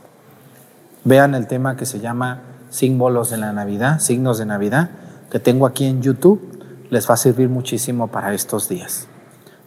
Vean 1.03 1.35
el 1.35 1.47
tema 1.47 1.75
que 1.75 1.85
se 1.85 1.99
llama 1.99 2.43
símbolos 2.69 3.29
de 3.29 3.37
la 3.37 3.51
Navidad, 3.51 3.99
signos 3.99 4.37
de 4.37 4.45
Navidad, 4.45 4.89
que 5.29 5.39
tengo 5.39 5.65
aquí 5.65 5.85
en 5.85 6.01
YouTube. 6.01 6.41
Les 6.89 7.09
va 7.09 7.15
a 7.15 7.17
servir 7.17 7.49
muchísimo 7.49 8.07
para 8.07 8.33
estos 8.33 8.69
días. 8.69 9.07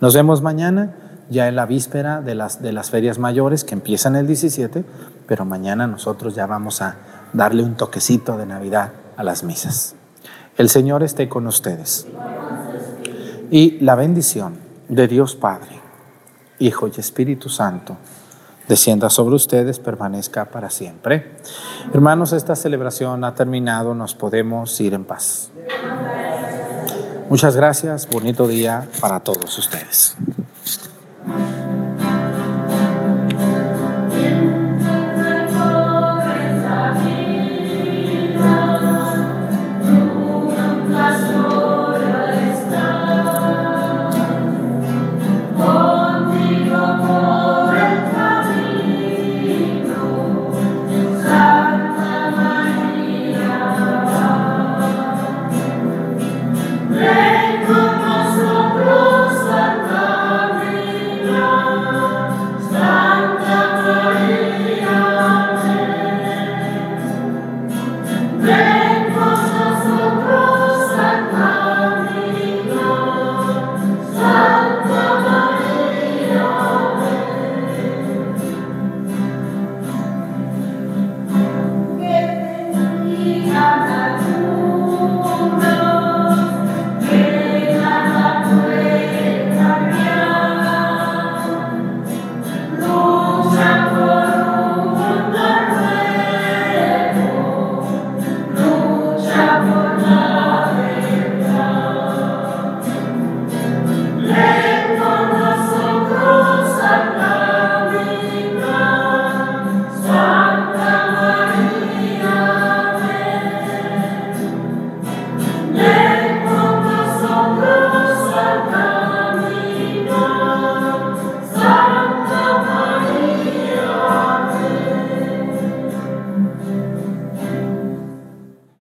Nos 0.00 0.14
vemos 0.14 0.40
mañana, 0.40 0.94
ya 1.28 1.48
en 1.48 1.56
la 1.56 1.66
víspera 1.66 2.22
de 2.22 2.34
las, 2.34 2.62
de 2.62 2.72
las 2.72 2.90
ferias 2.90 3.18
mayores 3.18 3.64
que 3.64 3.74
empiezan 3.74 4.16
el 4.16 4.26
17, 4.26 4.84
pero 5.26 5.44
mañana 5.44 5.86
nosotros 5.86 6.34
ya 6.34 6.46
vamos 6.46 6.80
a 6.80 6.96
darle 7.34 7.62
un 7.62 7.74
toquecito 7.74 8.38
de 8.38 8.46
Navidad 8.46 8.92
a 9.18 9.24
las 9.24 9.44
misas. 9.44 9.94
El 10.56 10.70
Señor 10.70 11.02
esté 11.02 11.28
con 11.28 11.46
ustedes. 11.46 12.06
Y 13.50 13.78
la 13.80 13.94
bendición 13.94 14.56
de 14.88 15.08
Dios 15.08 15.34
Padre 15.36 15.86
Hijo 16.58 16.88
y 16.88 17.00
Espíritu 17.00 17.48
Santo, 17.48 17.96
descienda 18.68 19.10
sobre 19.10 19.34
ustedes, 19.34 19.78
permanezca 19.78 20.46
para 20.46 20.70
siempre. 20.70 21.36
Hermanos, 21.92 22.32
esta 22.32 22.56
celebración 22.56 23.24
ha 23.24 23.34
terminado, 23.34 23.94
nos 23.94 24.14
podemos 24.14 24.80
ir 24.80 24.94
en 24.94 25.04
paz. 25.04 25.50
Muchas 27.28 27.56
gracias, 27.56 28.08
bonito 28.08 28.46
día 28.46 28.88
para 29.00 29.20
todos 29.20 29.58
ustedes. 29.58 30.16